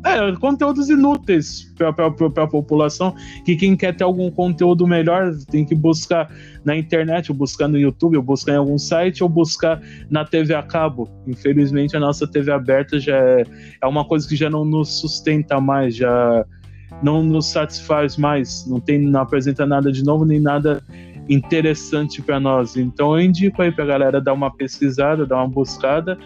[0.03, 3.13] é, conteúdos inúteis para a população.
[3.45, 6.32] Que quem quer ter algum conteúdo melhor tem que buscar
[6.63, 9.79] na internet, ou buscar no YouTube, ou buscar em algum site, ou buscar
[10.09, 11.07] na TV a cabo.
[11.27, 13.43] Infelizmente, a nossa TV aberta já é,
[13.82, 16.45] é uma coisa que já não nos sustenta mais, já
[17.03, 20.84] não nos satisfaz mais, não tem, não apresenta nada de novo nem nada
[21.30, 22.76] interessante para nós.
[22.76, 26.17] Então eu indico aí para a galera dar uma pesquisada, dar uma buscada.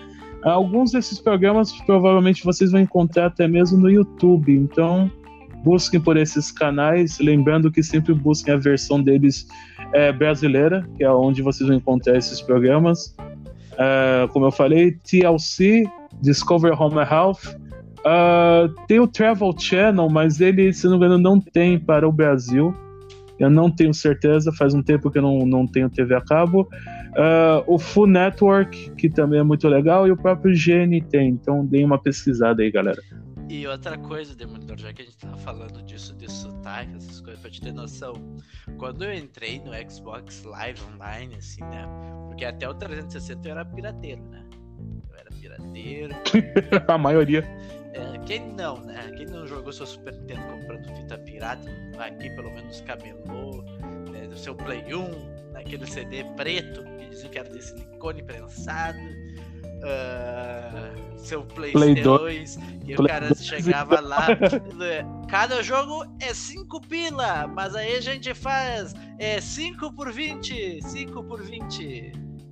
[0.44, 4.54] Alguns desses programas provavelmente vocês vão encontrar até mesmo no YouTube.
[4.54, 5.12] Então
[5.64, 9.48] busquem por esses canais, lembrando que sempre busquem a versão deles
[9.94, 13.16] é, brasileira, que é onde vocês vão encontrar esses programas.
[13.78, 15.86] É, como eu falei, TLC,
[16.22, 17.56] Discover Home Health,
[18.06, 22.12] Uh, tem o Travel Channel, mas ele, se não me engano, não tem para o
[22.12, 22.72] Brasil.
[23.40, 26.62] Eu não tenho certeza, faz um tempo que eu não, não tenho TV a cabo.
[27.12, 31.18] Uh, o Full Network, que também é muito legal, e o próprio GNT.
[31.18, 33.02] Então, dei uma pesquisada aí, galera.
[33.48, 37.40] E outra coisa, Demolidor, já que a gente tava falando disso, de sotaque, essas coisas,
[37.40, 38.14] pra te ter noção.
[38.78, 41.86] Quando eu entrei no Xbox Live Online, assim, né?
[42.28, 44.44] Porque até o 360 eu era pirateiro, né?
[45.10, 46.16] Eu era pirateiro.
[46.88, 47.44] a maioria.
[47.96, 49.10] É, quem não, né?
[49.16, 53.64] Quem não jogou seu Super Nintendo comprando fita pirata, aqui pelo menos camelô,
[54.12, 59.00] né, do seu Play 1, naquele CD preto, que dizia que era de silicone prensado.
[59.78, 63.46] Uh, seu Play 2, e Play o cara 2.
[63.46, 64.28] chegava lá.
[65.30, 71.24] Cada jogo é 5 pila, mas aí a gente faz é 5 por 20, 5
[71.24, 72.12] por 20,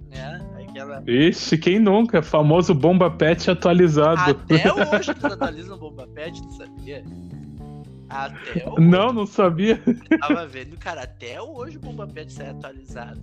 [0.09, 0.42] né?
[0.73, 1.03] Aquela...
[1.05, 2.23] Ixi, quem nunca?
[2.23, 4.31] Famoso Bomba Pet atualizado.
[4.31, 7.03] Até hoje eles atualizam o Bomba Pet, tu sabia?
[8.09, 8.81] Até hoje.
[8.81, 9.81] Não, não sabia.
[10.09, 13.21] Eu tava vendo, cara, até hoje o Bomba Pet sai atualizado.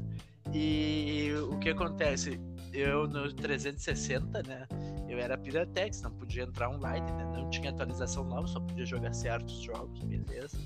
[0.55, 2.41] E o que acontece?
[2.73, 4.67] Eu no 360, né?
[5.09, 7.25] Eu era Piratex, não podia entrar online, né?
[7.35, 10.57] Não tinha atualização nova, só podia jogar certos jogos, beleza.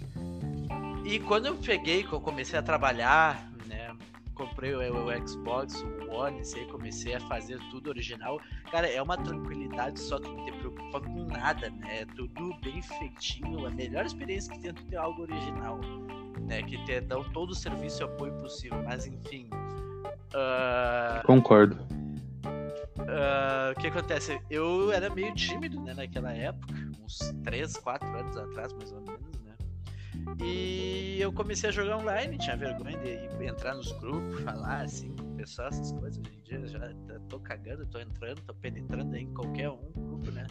[1.03, 3.95] E quando eu peguei, que eu comecei a trabalhar, né?
[4.35, 8.41] Comprei o, o, Xbox, o One, e comecei a fazer tudo original.
[8.71, 12.03] Cara, é uma tranquilidade só tu não te preocupa com nada, né?
[12.03, 13.67] É tudo bem feitinho.
[13.67, 15.81] A melhor experiência que tem é tu ter algo original,
[16.41, 16.63] né?
[16.63, 18.83] Que te dão todo o serviço e apoio possível.
[18.85, 19.49] Mas enfim.
[20.33, 21.27] Uh...
[21.27, 21.77] Concordo.
[22.99, 24.41] Uh, o que acontece?
[24.49, 26.75] Eu era meio tímido né, naquela época,
[27.05, 29.24] uns 3, 4 anos atrás, mais ou menos.
[30.43, 35.25] E eu comecei a jogar online, tinha vergonha de entrar nos grupos, falar assim com
[35.25, 36.19] o pessoal, essas coisas.
[36.19, 36.95] Hoje em dia já
[37.29, 40.47] tô cagando, tô entrando, tô penetrando em qualquer um grupo, né?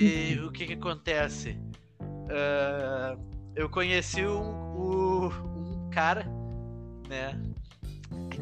[0.00, 1.58] e o que que acontece?
[2.00, 3.20] Uh,
[3.54, 6.26] eu conheci um, um, cara,
[7.08, 7.40] né?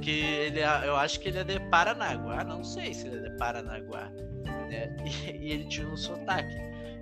[0.00, 3.36] Que ele, eu acho que ele é de Paranaguá, não sei se ele é de
[3.36, 4.10] Paranaguá,
[4.68, 4.96] né?
[5.04, 6.54] E, e ele tinha um sotaque.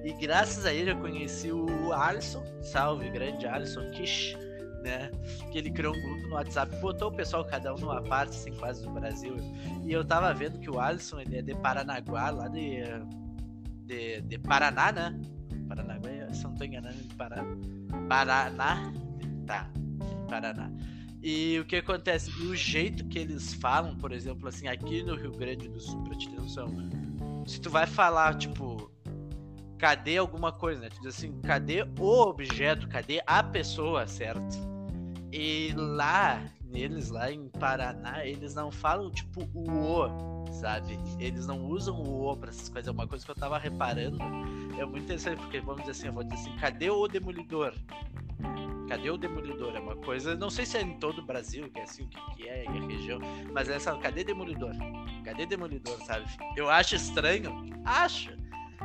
[0.04, 4.36] E graças a ele eu conheci o Alisson, salve, grande Alisson Kish,
[4.82, 5.10] né?
[5.52, 8.52] Que ele criou um grupo no WhatsApp, botou o pessoal cada um numa parte, assim,
[8.54, 9.36] quase do Brasil.
[9.84, 12.82] E eu tava vendo que o Alisson, ele é de Paranaguá, lá de,
[13.86, 15.20] de, de Paraná, né?
[15.68, 17.56] Paranaguá, se não tô enganando, de Paraná.
[18.08, 18.92] Paraná?
[19.46, 19.70] Tá,
[20.28, 20.70] Paraná.
[21.22, 22.30] E o que acontece?
[22.40, 26.02] E o jeito que eles falam, por exemplo, assim, aqui no Rio Grande do Sul,
[26.04, 26.66] pra te ter noção,
[27.46, 28.90] se tu vai falar, tipo,
[29.80, 30.88] cadê alguma coisa, né?
[30.90, 34.58] Tu diz assim, cadê o objeto, cadê a pessoa, certo?
[35.32, 40.98] E lá, neles, lá em Paraná, eles não falam tipo o o, sabe?
[41.18, 42.88] Eles não usam o o pra essas coisas.
[42.88, 44.18] É uma coisa que eu tava reparando.
[44.78, 47.72] É muito interessante, porque vamos dizer assim, eu vou dizer assim, cadê o demolidor?
[48.86, 49.74] Cadê o demolidor?
[49.74, 50.34] É uma coisa.
[50.34, 52.64] Não sei se é em todo o Brasil, que é assim o que, que é,
[52.64, 53.20] e a região.
[53.52, 53.96] Mas é essa.
[53.96, 54.72] Cadê demolidor?
[55.24, 56.26] Cadê demolidor, sabe?
[56.56, 57.64] Eu acho estranho.
[57.84, 58.39] Acho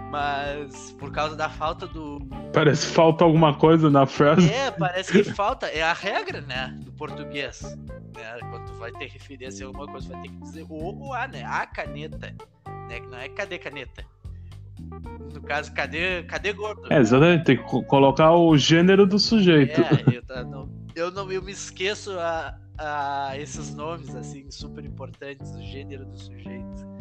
[0.10, 2.20] mas por causa da falta do.
[2.54, 4.50] Parece que falta alguma coisa na frase.
[4.52, 5.68] É, parece que falta.
[5.68, 6.76] É a regra, né?
[6.80, 7.62] Do português.
[8.16, 8.38] Né?
[8.50, 11.28] Quando tu vai ter referência a alguma coisa, vai ter que dizer o ou a,
[11.28, 11.44] né?
[11.46, 12.34] A caneta.
[12.88, 13.00] Né?
[13.00, 14.06] Que não é cadê caneta.
[15.34, 16.92] No caso, cadê, cadê gordo?
[16.92, 17.46] É, exatamente.
[17.46, 19.82] Tem que colocar o gênero do sujeito.
[19.82, 25.52] É, eu, não, eu, não, eu me esqueço a, a esses nomes, assim, super importantes,
[25.56, 26.95] o gênero do sujeito.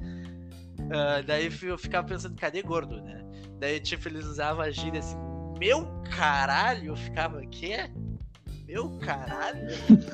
[0.87, 3.25] Uh, daí eu ficava pensando, cadê gordo, né?
[3.59, 5.17] Daí, tipo, eles usavam a gíria assim,
[5.59, 7.91] meu caralho, eu ficava, quê?
[8.67, 9.67] Meu caralho?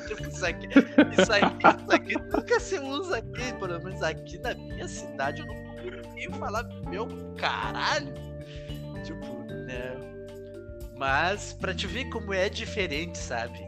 [0.07, 4.53] tipo, isso aqui, isso aqui, isso aqui nunca se usa aqui, pelo menos aqui na
[4.53, 5.61] minha cidade eu não
[6.21, 8.13] ninguém falar meu caralho.
[9.03, 9.95] Tipo, né?
[10.97, 13.59] Mas pra te ver como é diferente, sabe?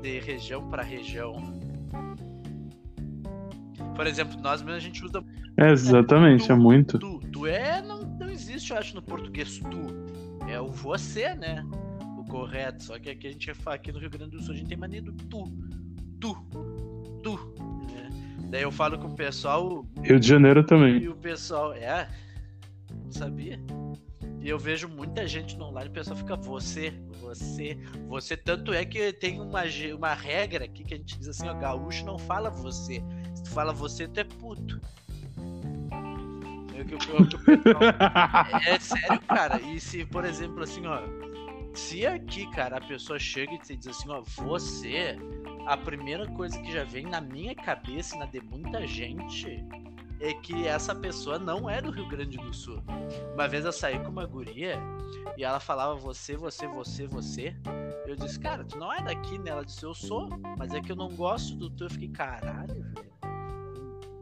[0.00, 1.57] De região para região.
[3.98, 5.24] Por exemplo, nós mesmo a gente usa
[5.56, 6.98] é, exatamente, tu, é muito.
[7.00, 10.48] Tu, tu é, não, não existe, eu acho, no português tu.
[10.48, 11.66] É o você, né?
[12.16, 12.84] O correto.
[12.84, 14.78] Só que aqui a gente fala, aqui no Rio Grande do Sul a gente tem
[14.78, 15.52] mania do tu.
[16.20, 16.32] Tu.
[17.24, 17.36] Tu.
[17.92, 18.08] Né?
[18.50, 19.84] Daí eu falo com o pessoal.
[20.00, 21.02] Rio de Janeiro também.
[21.02, 22.08] E o pessoal, é.
[23.04, 23.58] Não sabia?
[24.40, 27.76] E eu vejo muita gente no online, o pessoal fica você, você,
[28.06, 28.36] você.
[28.36, 29.62] Tanto é que tem uma,
[29.96, 33.02] uma regra aqui que a gente diz assim, ó, gaúcho não fala você.
[33.52, 34.80] Fala você, tu é puto.
[38.64, 39.60] É, é sério, cara.
[39.60, 41.02] E se, por exemplo, assim, ó.
[41.74, 45.16] Se aqui, cara, a pessoa chega e te diz assim, ó, você,
[45.66, 49.64] a primeira coisa que já vem na minha cabeça e na de muita gente
[50.20, 52.82] é que essa pessoa não é do Rio Grande do Sul.
[53.34, 54.80] Uma vez eu saí com uma guria
[55.36, 57.54] e ela falava você, você, você, você.
[58.06, 59.50] Eu disse, cara, tu não é daqui, né?
[59.50, 60.28] Ela disse, eu sou,
[60.58, 61.84] mas é que eu não gosto do tu.
[61.84, 63.08] Eu fiquei, caralho, velho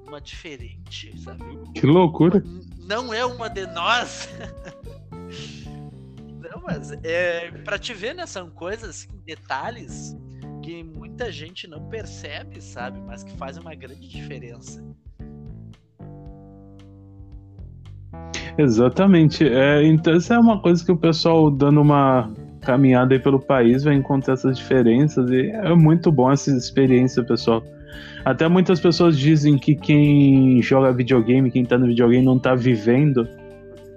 [0.07, 1.45] uma diferente, sabe?
[1.75, 2.43] Que loucura!
[2.79, 4.29] Não é uma de nós.
[6.39, 8.25] Não, mas é para te ver, né?
[8.27, 10.17] São coisas, assim, detalhes
[10.63, 13.01] que muita gente não percebe, sabe?
[13.01, 14.83] Mas que fazem uma grande diferença.
[18.59, 19.47] Exatamente.
[19.47, 22.33] É, então, essa é uma coisa que o pessoal dando uma
[22.63, 27.63] caminhada aí pelo país vai encontrar essas diferenças e é muito bom essa experiência, pessoal.
[28.25, 33.29] Até muitas pessoas dizem que quem joga videogame, quem tá no videogame, não tá vivendo,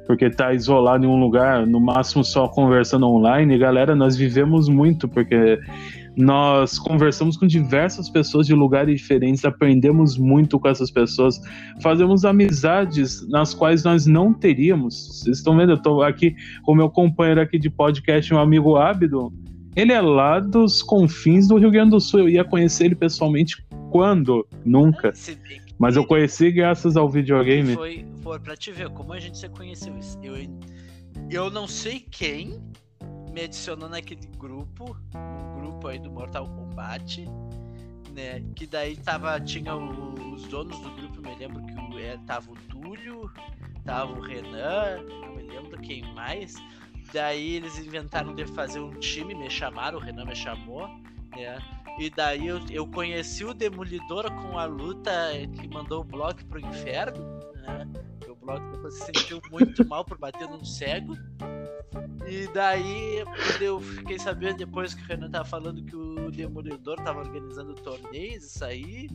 [0.06, 3.58] porque tá isolado em um lugar, no máximo só conversando online.
[3.58, 5.60] Galera, nós vivemos muito, porque
[6.16, 11.40] nós conversamos com diversas pessoas de lugares diferentes, aprendemos muito com essas pessoas,
[11.82, 15.22] fazemos amizades nas quais nós não teríamos.
[15.22, 15.72] Vocês estão vendo?
[15.72, 19.32] Eu tô aqui com meu companheiro aqui de podcast, meu amigo Ábido.
[19.76, 22.22] Ele é lá dos confins do Rio Grande do Sul.
[22.22, 24.48] Eu ia conhecer ele pessoalmente quando?
[24.66, 25.14] Nunca.
[25.78, 27.74] Mas eu conheci graças ao videogame.
[27.74, 29.94] Foi, foi pra te ver como a gente se conheceu.
[30.22, 30.36] Eu,
[31.30, 32.60] eu não sei quem
[33.32, 37.26] me adicionou naquele grupo, um grupo aí do Mortal Kombat,
[38.14, 38.44] né?
[38.56, 42.52] Que daí tava, tinha o, os donos do grupo, me lembro que o, é, tava
[42.52, 43.32] o Túlio,
[43.86, 46.56] tava o Renan, não me lembro quem mais.
[47.14, 50.88] Daí eles inventaram de fazer um time, me chamaram, o Renan me chamou,
[51.36, 51.58] né?
[51.98, 55.12] E daí eu, eu conheci o Demolidor com a luta
[55.60, 57.20] que mandou o Block pro inferno,
[57.56, 57.88] né?
[58.50, 61.16] O Block depois se sentiu muito mal por bater num cego.
[62.28, 63.24] E daí
[63.60, 68.46] eu fiquei sabendo depois que o Renan tava falando que o Demolidor tava organizando torneios,
[68.46, 69.08] isso aí.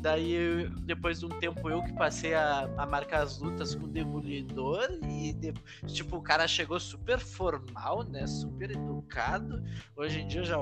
[0.00, 3.88] Daí, depois de um tempo, eu que passei a, a marcar as lutas com o
[3.88, 4.88] Demolidor.
[5.08, 5.52] E, de,
[5.86, 8.26] tipo, o cara chegou super formal, né?
[8.26, 9.62] Super educado.
[9.96, 10.56] Hoje em dia eu já,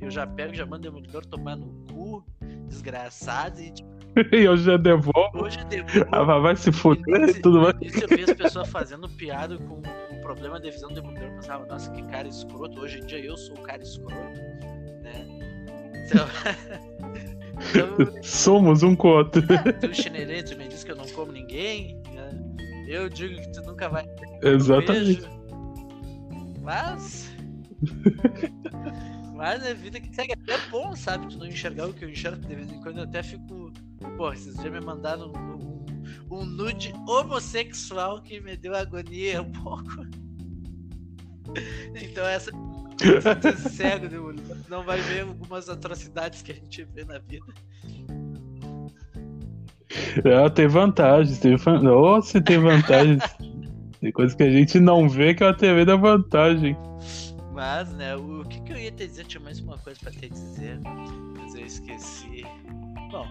[0.00, 2.24] eu já pego já mando o Demolidor tomar no cu,
[2.68, 3.60] desgraçado.
[3.60, 3.94] E, tipo,
[4.32, 5.44] e já devolvo.
[5.44, 6.08] Hoje eu devolvo.
[6.12, 7.74] Ah, vai se fuder e tudo mais.
[7.80, 11.28] Isso eu vi as pessoas fazendo piada com o problema de visão do Demolidor.
[11.28, 12.80] Eu pensava, nossa, que cara escroto.
[12.80, 14.14] Hoje em dia eu sou o cara escroto,
[15.02, 15.26] né?
[16.06, 16.26] Então.
[17.70, 19.42] então Somos um com o outro.
[19.80, 22.00] Tu, Chinerê, tu me diz que eu não como ninguém.
[22.12, 22.30] Né?
[22.88, 24.06] Eu digo que tu nunca vai.
[24.42, 25.28] Exatamente.
[26.62, 27.34] Mas.
[29.34, 30.32] Mas é vida que segue.
[30.32, 31.26] É bom, sabe?
[31.28, 32.98] Tu não enxergar o que eu enxergo de vez em quando.
[32.98, 33.72] Eu até fico.
[34.16, 35.84] Pô, esses dias me mandaram um,
[36.30, 40.06] um nude homossexual que me deu agonia um pouco.
[41.94, 42.50] Então essa.
[43.70, 44.56] Cego, Demolidor.
[44.68, 47.52] Não vai ver algumas atrocidades que a gente vê na vida.
[50.24, 51.38] É, tem vantagens.
[51.38, 51.56] Tem...
[51.82, 53.22] Nossa, tem vantagens.
[54.00, 56.76] tem coisas que a gente não vê que a TV dá vantagem.
[57.54, 59.24] Mas, né, o que, que eu ia te dizer?
[59.26, 60.80] Tinha mais uma coisa pra te dizer,
[61.38, 62.44] mas eu esqueci.
[63.12, 63.28] Bom,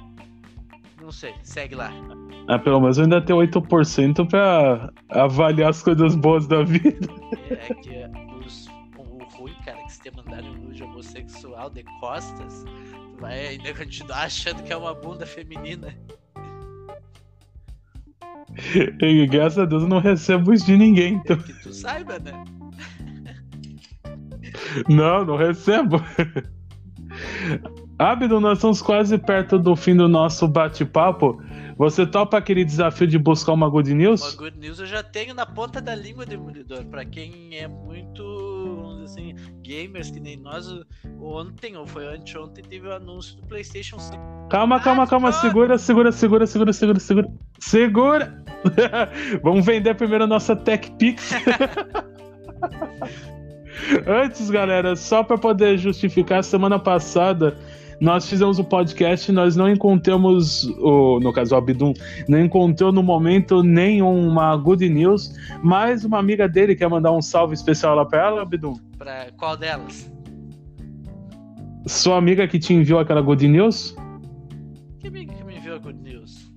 [1.02, 1.92] não sei, segue lá.
[2.48, 7.06] Ah, pelo menos eu ainda tenho 8% pra avaliar as coisas boas da vida.
[7.50, 7.90] É que
[8.40, 8.68] os,
[8.98, 13.74] o ruim, cara, que se te mandarem um nude homossexual de costas, tu vai ainda
[13.74, 15.94] continuar achando que é uma bunda feminina.
[19.02, 21.38] E graças a Deus eu não recebo isso de ninguém, então.
[21.38, 22.34] Que tu saiba, né?
[24.88, 26.02] Não, não recebo.
[27.98, 31.42] Abdo, nós estamos quase perto do fim do nosso bate-papo.
[31.78, 34.22] Você topa aquele desafio de buscar uma good news?
[34.22, 36.84] Uma good news eu já tenho na ponta da língua, Demolidor.
[36.86, 40.68] Pra quem é muito, assim, gamers que nem nós,
[41.20, 44.18] ontem ou foi anteontem teve o anúncio do PlayStation 5.
[44.50, 45.32] Calma, calma, calma.
[45.32, 47.32] Segura, segura, segura, segura, segura, segura.
[47.60, 48.44] Segura!
[49.42, 51.32] Vamos vender primeiro a nossa Tech Pix.
[54.08, 57.58] Antes, galera, só para poder justificar, semana passada
[58.04, 61.94] nós fizemos o um podcast, nós não encontramos, o, no caso o Abdum,
[62.28, 67.54] não encontrou no momento nenhuma good news, mas uma amiga dele quer mandar um salve
[67.54, 68.76] especial lá para ela, Abdum.
[68.98, 70.12] Para qual delas?
[71.88, 73.96] Sua amiga que te enviou aquela good news?
[75.00, 76.52] Que amiga que me enviou a good news?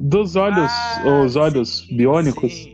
[0.00, 2.52] Dos olhos, ah, os olhos sim, biônicos.
[2.52, 2.73] Sim.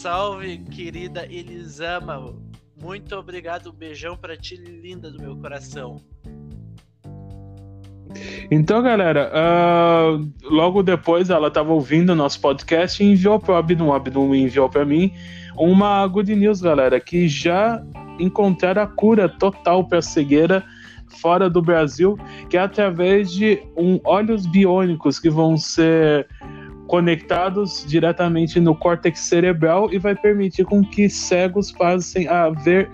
[0.00, 2.34] Salve, querida Elisama.
[2.82, 6.00] Muito obrigado, um beijão pra ti, linda do meu coração.
[8.50, 13.92] Então, galera, uh, logo depois ela estava ouvindo o nosso podcast e enviou para o
[13.92, 15.12] Abdum, enviou para mim
[15.54, 17.84] uma good news, galera, que já
[18.18, 20.64] encontraram a cura total para cegueira
[21.20, 26.26] fora do Brasil, que é através de um olhos biônicos que vão ser
[26.90, 32.90] conectados diretamente no córtex cerebral e vai permitir com que cegos passem a ver,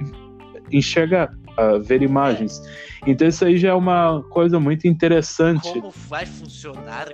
[0.71, 2.61] enxergar, a ver imagens.
[3.07, 5.73] Então isso aí já é uma coisa muito interessante.
[5.73, 7.09] Como vai funcionar,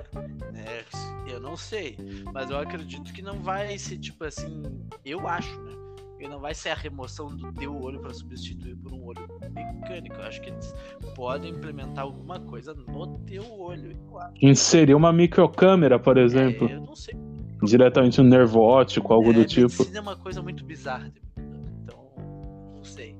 [0.52, 0.82] né?
[1.28, 1.96] Eu não sei,
[2.34, 4.60] mas eu acredito que não vai ser tipo assim,
[5.04, 5.72] eu acho, né?
[6.18, 10.16] E não vai ser a remoção do teu olho para substituir por um olho mecânico.
[10.16, 10.74] Eu acho que eles
[11.14, 13.96] podem implementar alguma coisa no teu olho.
[14.40, 16.68] Inserir uma microcâmera, por é, exemplo.
[16.68, 17.14] É, eu não sei.
[17.62, 19.86] Diretamente um nervo óptico, algo é, do tipo.
[19.94, 21.12] é uma coisa muito bizarra.
[21.82, 21.98] Então,
[22.76, 23.16] não sei.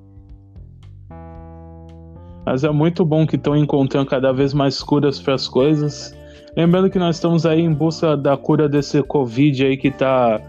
[2.44, 6.12] Mas é muito bom que estão encontrando cada vez mais curas para as coisas.
[6.56, 10.40] Lembrando que nós estamos aí em busca da cura desse Covid aí que está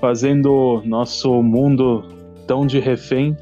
[0.00, 2.02] fazendo nosso mundo
[2.46, 3.36] tão de refém.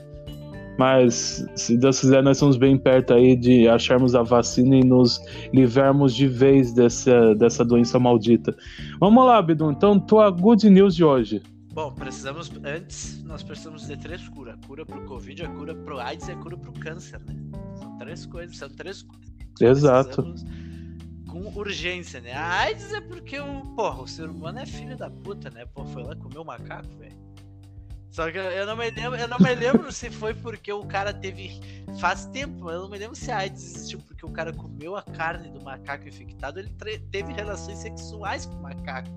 [0.79, 5.21] Mas, se Deus quiser, nós estamos bem perto aí de acharmos a vacina e nos
[5.53, 8.57] livrarmos de vez dessa, dessa doença maldita.
[8.99, 9.71] Vamos lá, Bidu.
[9.71, 11.43] Então, tua good news de hoje.
[11.73, 14.55] Bom, precisamos, antes, nós precisamos de três curas.
[14.55, 17.37] A cura pro Covid, a cura pro AIDS e a cura pro câncer, né?
[17.77, 19.33] São três coisas, são três coisas.
[19.61, 20.35] Exato.
[21.29, 22.33] Com urgência, né?
[22.33, 25.65] A AIDS é porque o, porra, o ser humano é filho da puta, né?
[25.67, 27.24] Pô, foi lá comer o macaco, velho.
[28.15, 31.13] Só que eu não me lembro, eu não me lembro se foi porque o cara
[31.13, 31.61] teve.
[31.99, 35.03] Faz tempo, eu não me lembro se a AIDS existiu porque o cara comeu a
[35.03, 36.71] carne do macaco infectado, ele
[37.11, 39.09] teve relações sexuais com o macaco.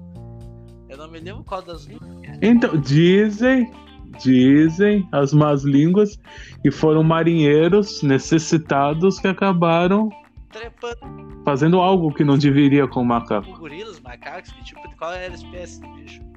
[0.90, 2.02] Eu não me lembro qual das duas.
[2.42, 3.72] Então, dizem,
[4.20, 6.20] dizem as más línguas
[6.64, 10.10] que foram marinheiros necessitados que acabaram
[10.50, 11.44] trepando.
[11.46, 13.60] Fazendo algo que não deveria com o macaco.
[13.60, 16.28] Gorilas, macacos, que tipo, qual era a espécie de bicho?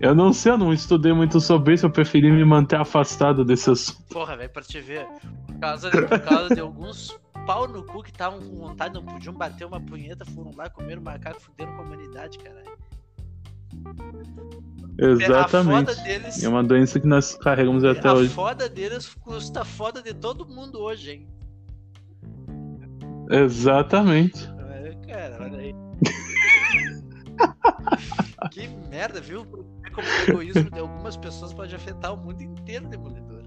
[0.00, 3.70] Eu não sei, eu não estudei muito sobre isso, eu preferi me manter afastado desse
[3.70, 4.02] assunto.
[4.08, 5.06] Porra, velho, pra te ver.
[5.46, 9.04] Por causa, de, por causa de alguns pau no cu que estavam com vontade, não
[9.04, 12.78] podiam bater uma punheta, foram lá, comer o macaco, fuderam com a humanidade, caralho.
[14.98, 15.94] Exatamente.
[16.02, 18.32] Deles, é uma doença que nós carregamos até hoje.
[18.32, 21.28] A foda deles custa foda de todo mundo hoje, hein?
[23.30, 24.50] Exatamente.
[24.70, 25.74] É, cara, olha aí.
[28.50, 29.46] que merda, viu?
[29.94, 33.42] Como o egoísmo de algumas pessoas pode afetar o mundo inteiro, Demolidor.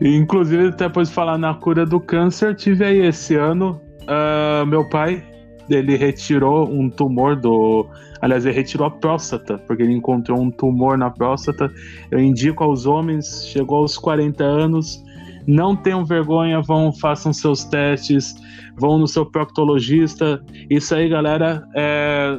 [0.00, 3.80] Inclusive, depois de falar na cura do câncer, tive aí esse ano.
[4.02, 5.24] Uh, meu pai,
[5.68, 7.86] ele retirou um tumor do.
[8.20, 11.72] Aliás, ele retirou a próstata, porque ele encontrou um tumor na próstata.
[12.10, 15.02] Eu indico aos homens, chegou aos 40 anos,
[15.46, 18.34] não tenham vergonha, vão, façam seus testes,
[18.76, 20.42] vão no seu proctologista.
[20.70, 22.38] Isso aí, galera, é,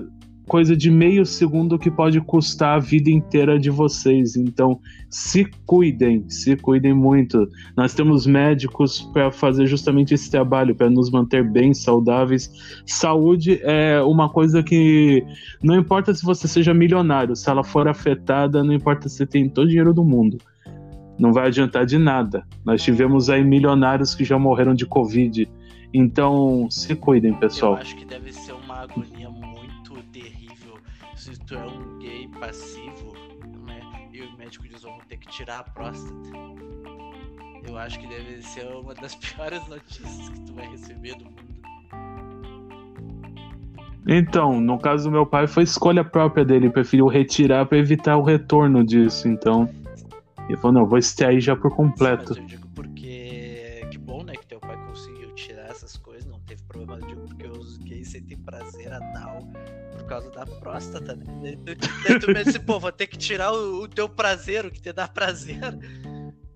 [0.49, 4.35] coisa de meio segundo que pode custar a vida inteira de vocês.
[4.35, 7.47] Então, se cuidem, se cuidem muito.
[7.77, 12.51] Nós temos médicos para fazer justamente esse trabalho, para nos manter bem saudáveis.
[12.83, 15.23] Saúde é uma coisa que
[15.61, 19.47] não importa se você seja milionário, se ela for afetada, não importa se você tem
[19.47, 20.39] todo o dinheiro do mundo.
[21.19, 22.43] Não vai adiantar de nada.
[22.65, 25.47] Nós tivemos aí milionários que já morreram de Covid.
[25.93, 27.73] Então, se cuidem, pessoal.
[27.73, 29.18] Eu acho que deve ser uma agonia
[32.39, 33.13] passivo,
[33.65, 33.81] né?
[34.11, 36.29] E o médico diz: vamos ter que tirar a próstata.
[37.67, 41.49] Eu acho que deve ser uma das piores notícias que tu vai receber do mundo.
[44.07, 48.23] Então, no caso do meu pai, foi escolha própria dele, preferiu retirar para evitar o
[48.23, 49.27] retorno disso.
[49.27, 49.69] Então,
[50.47, 52.33] ele falou: não, vou extrair já por completo.
[52.33, 52.47] Sim,
[60.09, 61.55] causa da próstata, né?
[61.63, 64.91] Daí tu pensa, pô, vou ter que tirar o, o, teu prazer, o que te
[64.91, 65.59] dá prazer.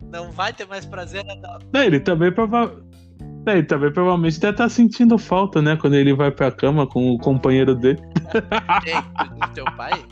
[0.01, 1.59] Não vai ter mais prazer anal.
[1.73, 2.91] É, ele também provavelmente.
[3.45, 5.75] É, ele também provavelmente deve estar tá sentindo falta, né?
[5.75, 8.01] Quando ele vai pra cama com o companheiro dele.
[8.01, 10.03] Do teu pai?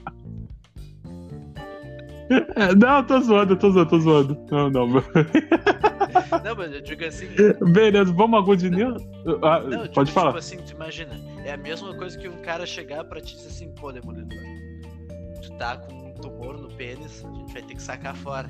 [2.78, 4.38] Não, tô zoando, tô zoando, tô zoando.
[4.50, 4.88] Não, não.
[4.88, 7.28] Não, mas eu digo assim.
[7.74, 9.02] Beleza, vamos a good news?
[9.44, 10.28] Ah, não, pode tipo, falar.
[10.28, 11.14] Tipo assim, tu imagina,
[11.46, 14.38] é a mesma coisa que um cara chegar pra te dizer assim, pô, Demolidor,
[15.42, 18.50] tu tá com um tumor no pênis, a gente vai ter que sacar fora.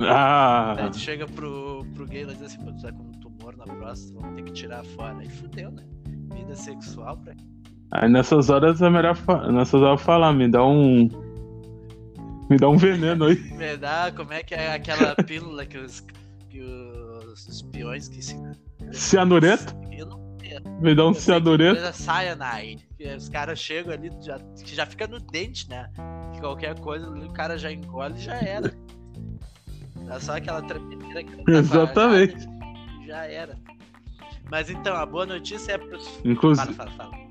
[0.00, 0.74] Ah.
[0.78, 3.56] Aí tu chega pro, pro gay e diz assim, pô, tu tá com um tumor
[3.56, 5.18] na próstata, vamos ter que tirar fora.
[5.18, 5.84] Aí fudeu, né?
[6.34, 7.34] Vida sexual pra.
[7.92, 9.16] Aí nessas horas é melhor
[9.52, 11.08] nessas horas falar, me dá um.
[12.50, 13.36] Me dá um veneno aí.
[13.56, 16.04] Me dá, como é que é aquela pílula que os,
[16.50, 18.36] que os espiões que se.
[18.94, 19.74] Cianureto?
[19.92, 21.80] Eu não Me dá um cianureto.
[21.92, 22.86] Cyanide.
[23.16, 25.90] Os caras chegam ali, já, que já fica no dente, né?
[26.32, 28.72] Que qualquer coisa o cara já engole e já era.
[30.06, 32.46] Dá só aquela tremedeira que Exatamente.
[33.06, 33.58] Já era.
[34.50, 36.20] Mas então, a boa notícia é pros.
[36.24, 36.72] Inclusive.
[36.74, 37.24] Fala, fala, fala.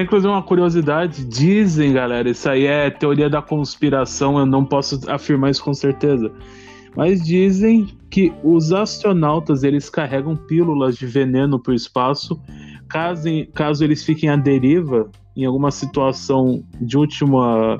[0.00, 5.50] Inclusive, uma curiosidade: dizem, galera, isso aí é teoria da conspiração, eu não posso afirmar
[5.50, 6.32] isso com certeza.
[6.94, 12.40] Mas dizem que os astronautas eles carregam pílulas de veneno para o espaço,
[12.88, 17.78] caso, caso eles fiquem à deriva em alguma situação de última,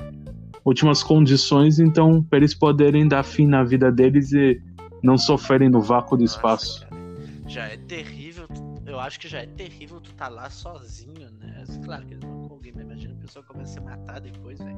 [0.65, 4.59] últimas condições, então para eles poderem dar fim na vida deles e
[5.03, 6.87] não sofrerem no vácuo do Nossa, espaço.
[6.87, 7.03] Cara,
[7.45, 8.47] já é terrível,
[8.87, 11.63] eu acho que já é terrível tu tá lá sozinho, né?
[11.85, 14.57] Claro que eles vão com alguém, mas imagina a pessoa começa a se matar depois,
[14.57, 14.77] velho.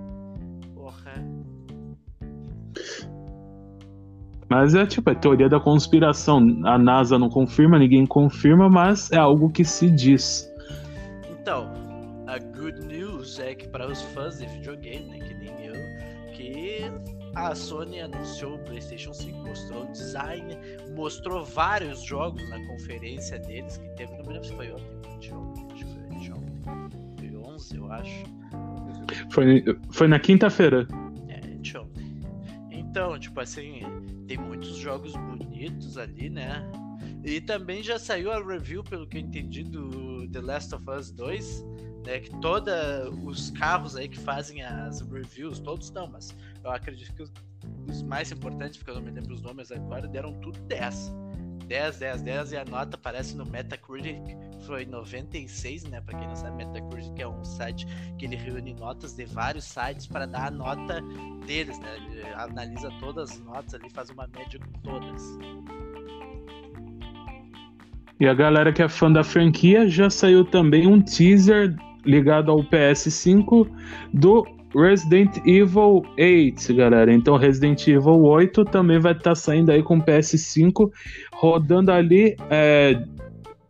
[0.74, 1.14] Porra.
[4.50, 6.40] Mas é tipo, é teoria da conspiração.
[6.66, 10.52] A NASA não confirma, ninguém confirma, mas é algo que se diz.
[11.32, 11.72] Então,
[12.28, 15.74] a good news é que para os fãs de videogame, né, que nem eu,
[16.34, 16.92] que
[17.36, 20.58] a Sony anunciou o PlayStation 5, mostrou o design,
[20.96, 24.96] mostrou vários jogos na conferência deles que teve, não me lembro se foi ontem,
[27.74, 28.24] eu acho.
[29.30, 30.88] Foi, foi na quinta-feira.
[32.96, 33.82] Então, tipo assim,
[34.26, 36.66] tem muitos jogos bonitos ali, né?
[37.26, 41.12] E também já saiu a review, pelo que eu entendi, do The Last of Us
[41.12, 41.66] 2,
[42.06, 42.22] né?
[42.22, 42.74] Que todos
[43.26, 47.34] os carros aí que fazem as reviews, todos não, mas eu acredito que os,
[47.86, 51.12] os mais importantes, porque eu não me lembro os nomes agora, deram tudo 10.
[51.68, 54.22] 10, 10, 10 e a nota aparece no Metacritic
[54.66, 56.02] foi 96, né?
[56.02, 57.88] Para quem não sabe, Metacritic é um site
[58.18, 61.02] que ele reúne notas de vários sites para dar a nota
[61.46, 61.98] deles, né?
[61.98, 65.22] Ele analisa todas as notas ali, faz uma média com todas.
[68.20, 71.76] E a galera que é fã da franquia já saiu também um teaser
[72.06, 73.70] ligado ao PS5
[74.14, 77.14] do Resident Evil 8, galera.
[77.14, 80.92] Então, Resident Evil 8 também vai estar tá saindo aí com PS5,
[81.36, 83.02] rodando ali, é,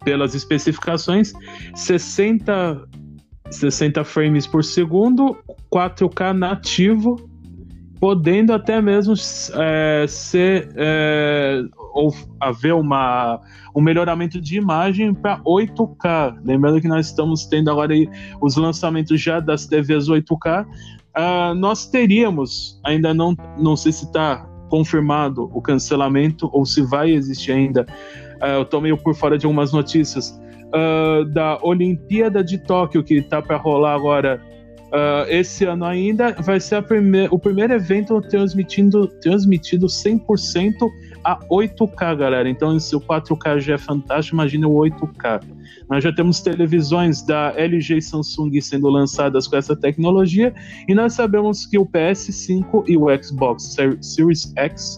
[0.04, 1.34] pelas especificações,
[1.74, 2.88] 60,
[3.50, 5.38] 60 frames por segundo,
[5.74, 7.30] 4K nativo,
[8.00, 9.14] podendo até mesmo
[9.56, 11.64] é, ser é,
[11.94, 13.42] ou haver uma,
[13.76, 16.38] um melhoramento de imagem para 8K.
[16.44, 17.94] Lembrando que nós estamos tendo agora
[18.42, 20.66] os lançamentos já das TVs 8K.
[20.66, 27.12] Uh, nós teríamos, ainda não, não sei se está confirmado o cancelamento ou se vai
[27.12, 27.86] existir ainda.
[28.42, 30.40] Uh, eu estou meio por fora de algumas notícias.
[30.68, 34.42] Uh, da Olimpíada de Tóquio, que está para rolar agora
[34.96, 36.82] Uh, esse ano ainda vai ser
[37.30, 40.74] o primeiro evento transmitindo, transmitido 100%
[41.22, 42.48] a 8K, galera.
[42.48, 45.44] Então, se o 4K já é fantástico, imagine o 8K.
[45.90, 50.54] Nós já temos televisões da LG e Samsung sendo lançadas com essa tecnologia,
[50.88, 54.98] e nós sabemos que o PS5 e o Xbox Series X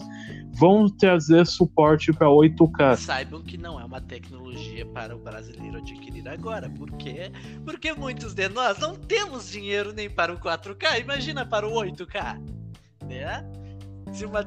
[0.58, 2.96] vão trazer suporte para 8K.
[2.96, 6.68] Saibam que não é uma tecnologia para o brasileiro adquirir agora.
[6.68, 7.30] Por quê?
[7.64, 12.40] Porque muitos de nós não temos dinheiro nem para o 4K, imagina para o 8K.
[13.06, 13.44] Né?
[14.26, 14.40] Uma...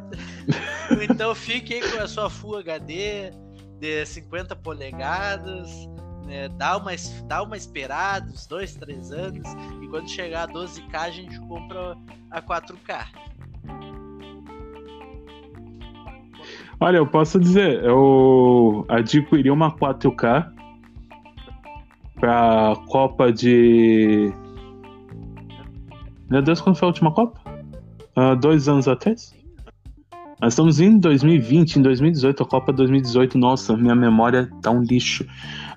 [1.01, 3.31] então fique com a sua Full HD
[3.79, 5.69] de 50 polegadas,
[6.25, 6.49] né?
[6.49, 6.91] dá, uma,
[7.25, 9.47] dá uma esperada, uns 2, 3 anos,
[9.81, 11.95] e quando chegar a 12K a gente compra
[12.29, 13.31] a 4K.
[16.83, 20.51] Olha, eu posso dizer, eu adquiri uma 4K
[22.19, 24.33] pra Copa de.
[26.27, 27.39] Meu Deus, quando foi a última Copa?
[28.17, 29.31] Uh, dois anos atrás?
[30.41, 35.23] Nós estamos em 2020, em 2018, a Copa 2018, nossa, minha memória tá um lixo.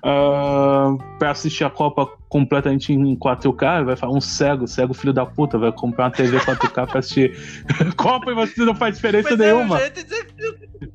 [0.05, 5.25] Uh, pra assistir a Copa completamente em 4K, vai falar um cego, cego filho da
[5.25, 7.35] puta, vai comprar uma TV 4K pra assistir
[7.97, 9.81] Copa e você não faz diferença pois nenhuma.
[9.81, 10.27] É, dizer,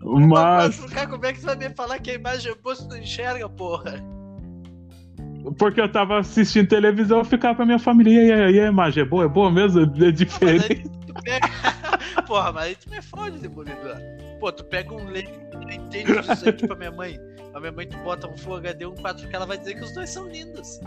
[0.00, 0.78] Mas.
[0.78, 4.00] 4K, como é que você vai me falar que a imagem oposta não enxerga, porra?
[5.58, 9.06] Porque eu tava assistindo televisão, eu ficava pra minha família, e aí, a imagem é
[9.06, 9.24] boa?
[9.24, 9.80] É boa mesmo?
[9.80, 10.88] É diferente.
[12.26, 13.96] Porra, mas aí tu me fode, Demolidor.
[14.38, 17.18] Pô, tu pega um leite que entende isso aí, tipo a minha mãe.
[17.52, 19.92] A minha mãe, tu bota um Full HD, um 4K, ela vai dizer que os
[19.92, 20.80] dois são lindos.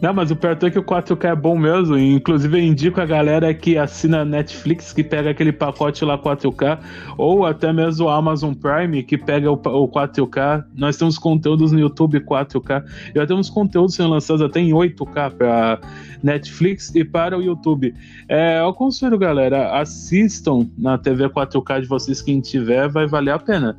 [0.00, 1.96] Não, mas o pior é que o 4K é bom mesmo.
[1.96, 6.78] Inclusive, eu indico a galera que assina Netflix, que pega aquele pacote lá 4K,
[7.16, 10.64] ou até mesmo o Amazon Prime, que pega o, o 4K.
[10.74, 12.84] Nós temos conteúdos no YouTube 4K.
[13.14, 15.80] Já temos conteúdos sendo lançados até em 8K para
[16.22, 17.94] Netflix e para o YouTube.
[18.28, 23.38] É, eu aconselho, galera, assistam na TV 4K de vocês, quem tiver, vai valer a
[23.38, 23.76] pena.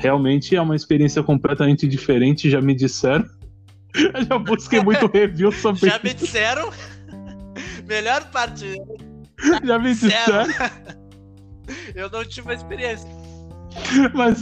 [0.00, 3.26] Realmente é uma experiência completamente diferente, já me disseram.
[3.94, 6.70] Eu já busquei muito review sobre Já me disseram.
[7.86, 8.80] Melhor parte.
[9.62, 10.46] Já me disseram.
[11.94, 13.08] Eu não tive uma experiência.
[14.14, 14.40] Mas.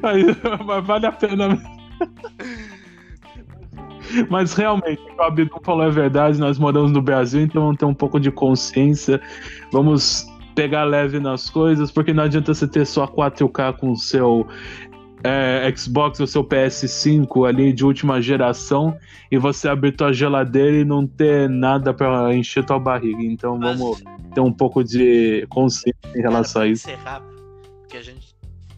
[0.00, 0.24] Mas,
[0.64, 1.76] mas vale a pena.
[4.30, 7.76] Mas realmente, o que o Abdu falou é verdade, nós moramos no Brasil, então vamos
[7.76, 9.20] ter um pouco de consciência.
[9.72, 10.26] Vamos
[10.56, 14.48] pegar leve nas coisas, porque não adianta você ter só 4K com o seu
[15.22, 18.96] é, Xbox ou seu PS5 ali de última geração
[19.30, 23.22] e você abrir tua geladeira e não ter nada para encher tua barriga.
[23.22, 23.78] Então Mas...
[23.78, 24.02] vamos
[24.34, 26.90] ter um pouco de consciência em relação Cara, a isso.
[26.90, 27.22] Encerrar,
[27.80, 28.25] porque a gente.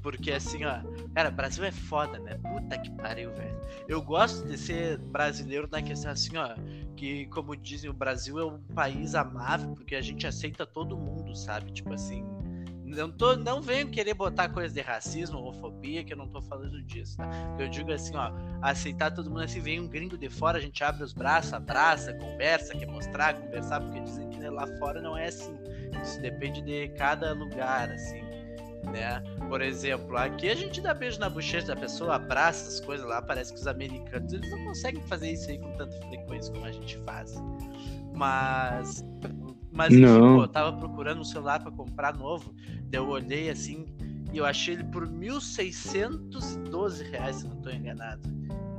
[0.02, 0.80] Porque assim, ó.
[1.14, 2.38] Cara, Brasil é foda, né?
[2.38, 3.60] Puta que pariu, velho.
[3.86, 6.54] Eu gosto de ser brasileiro na questão assim, ó.
[6.96, 11.34] Que, como dizem, o Brasil é um país amável, porque a gente aceita todo mundo,
[11.36, 11.72] sabe?
[11.72, 12.24] Tipo assim
[12.88, 16.82] não, tô, não venho querer botar coisa de racismo, homofobia, que eu não tô falando
[16.82, 17.28] disso, tá?
[17.58, 20.82] Eu digo assim, ó, aceitar todo mundo assim, vem um gringo de fora, a gente
[20.82, 25.26] abre os braços, abraça, conversa, quer mostrar, conversar, porque dizem que lá fora não é
[25.26, 25.56] assim.
[26.02, 28.22] Isso depende de cada lugar, assim,
[28.84, 29.22] né?
[29.48, 33.20] Por exemplo, aqui a gente dá beijo na bochecha da pessoa, abraça as coisas lá,
[33.20, 36.72] parece que os americanos, eles não conseguem fazer isso aí com tanta frequência como a
[36.72, 37.34] gente faz.
[38.14, 39.04] Mas
[39.70, 42.52] mas enfim, pô, eu tava procurando um celular para comprar novo.
[42.84, 43.86] Daí eu olhei assim
[44.32, 48.28] e eu achei ele por 1.612 reais, se não tô enganado,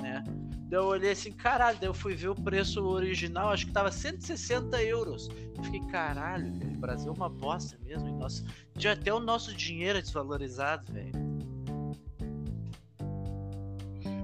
[0.01, 0.23] né?
[0.69, 3.91] Daí eu olhei assim, caralho, daí eu fui ver o preço original, acho que tava
[3.91, 5.27] 160 euros.
[5.57, 8.07] Eu fiquei, caralho, o Brasil é uma bosta mesmo.
[8.07, 8.45] E nosso,
[8.77, 11.11] já até o nosso dinheiro é desvalorizado, velho.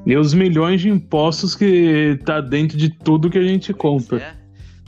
[0.06, 4.22] E os milhões de impostos que tá dentro de tudo que a gente pois compra.
[4.22, 4.36] É.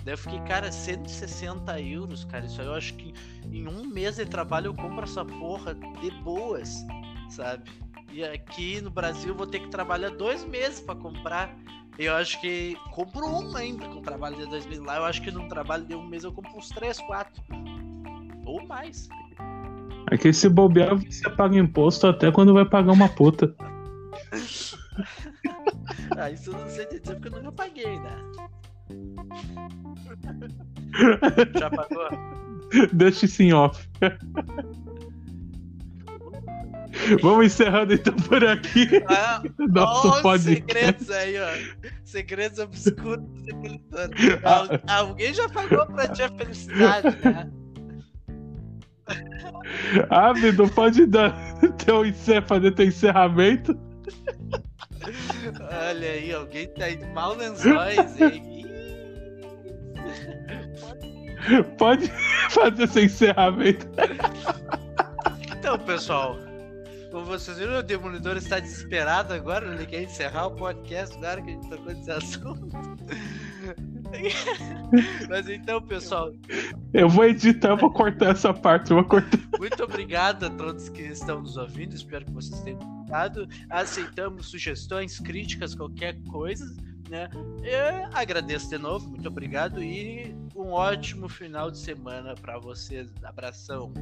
[0.03, 2.45] Daí eu fiquei, cara, 160 euros, cara.
[2.45, 3.15] Isso aí eu acho que
[3.51, 6.85] em um mês de trabalho eu compro essa porra de boas,
[7.31, 7.67] sabe?
[8.11, 11.55] E aqui no Brasil vou ter que trabalhar dois meses para comprar.
[11.97, 14.83] Eu acho que compro um ainda com trabalho de dois meses.
[14.83, 17.41] Lá eu acho que num trabalho de um mês eu compro uns três, quatro.
[18.45, 19.09] Ou mais.
[20.11, 23.53] É que se bobear, você paga imposto até quando vai pagar uma puta.
[26.17, 28.17] ah, isso eu não sei dizer porque eu nunca paguei, né?
[31.59, 32.09] Já pagou?
[32.93, 33.87] Deixa isso em off.
[37.21, 39.03] Vamos encerrando então por aqui.
[39.07, 41.03] Ah, Nosso podcast.
[41.03, 41.89] segredos aí, ó.
[42.03, 43.25] Segredos obscuros
[44.43, 44.97] ah.
[44.99, 47.49] Alguém já pagou pra ti a felicidade, né?
[50.09, 51.33] Ah, não pode dar
[51.85, 53.77] teu encer, fazer teu encerramento.
[55.89, 58.57] Olha aí, alguém tá em mal lençóis, hein?
[61.77, 62.11] Pode
[62.51, 63.87] fazer esse encerramento.
[65.57, 66.37] Então, pessoal,
[67.11, 71.49] como vocês viram, o Demolidor está desesperado agora, ele quer encerrar o podcast agora que
[71.49, 72.67] a gente tocou nesse assunto.
[75.29, 76.31] Mas então, pessoal.
[76.93, 79.39] Eu vou editar, vou cortar essa parte, vou cortar.
[79.57, 83.47] Muito obrigado a todos que estão nos ouvindo, espero que vocês tenham gostado.
[83.69, 86.65] Aceitamos sugestões, críticas, qualquer coisa.
[87.09, 87.29] Né?
[87.63, 93.09] Eu agradeço de novo, muito obrigado e um ótimo final de semana para vocês.
[93.23, 93.93] Abração.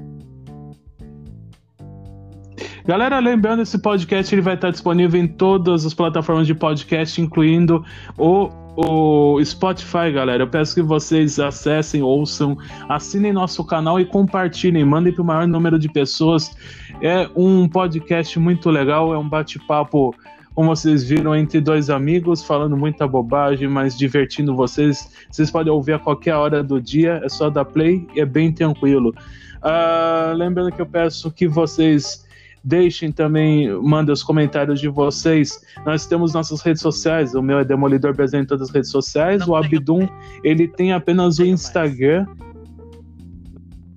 [2.85, 7.83] Galera, lembrando, esse podcast ele vai estar disponível em todas as plataformas de podcast, incluindo
[8.17, 10.43] o, o Spotify, galera.
[10.43, 12.57] Eu peço que vocês acessem, ouçam,
[12.87, 16.55] assinem nosso canal e compartilhem, mandem para o maior número de pessoas.
[17.01, 20.13] É um podcast muito legal, é um bate-papo
[20.53, 25.11] como vocês viram, entre dois amigos, falando muita bobagem, mas divertindo vocês.
[25.29, 28.53] Vocês podem ouvir a qualquer hora do dia, é só dar play e é bem
[28.53, 29.13] tranquilo.
[29.57, 32.24] Uh, lembrando que eu peço que vocês
[32.65, 35.61] deixem também, mandem os comentários de vocês.
[35.85, 39.41] Nós temos nossas redes sociais, o meu é Demolidor Brasil em todas as redes sociais,
[39.41, 40.07] Não o Abdum,
[40.43, 42.25] ele tem apenas o Instagram.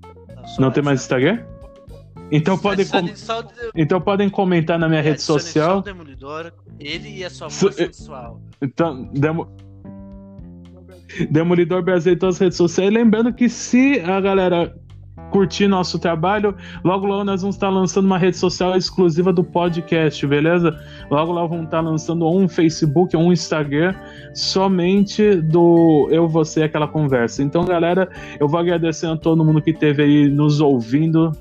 [0.03, 1.43] Não, Não tem mais Instagram?
[2.31, 2.99] Então podem, com...
[3.75, 5.81] então podem comentar na minha rede social.
[5.81, 8.39] Demolidor, ele e a sua voz sensual.
[8.61, 9.47] Então, Demo...
[11.31, 12.93] Demolidor Brasil em todas as redes sociais.
[12.93, 14.75] Lembrando que se a galera
[15.29, 20.25] curtir nosso trabalho, logo logo nós vamos estar lançando uma rede social exclusiva do podcast,
[20.27, 20.77] beleza?
[21.09, 23.93] Logo logo vamos estar lançando um Facebook, um Instagram,
[24.33, 27.43] somente do eu, você, aquela conversa.
[27.43, 31.31] Então, galera, eu vou agradecendo a todo mundo que esteve aí nos ouvindo.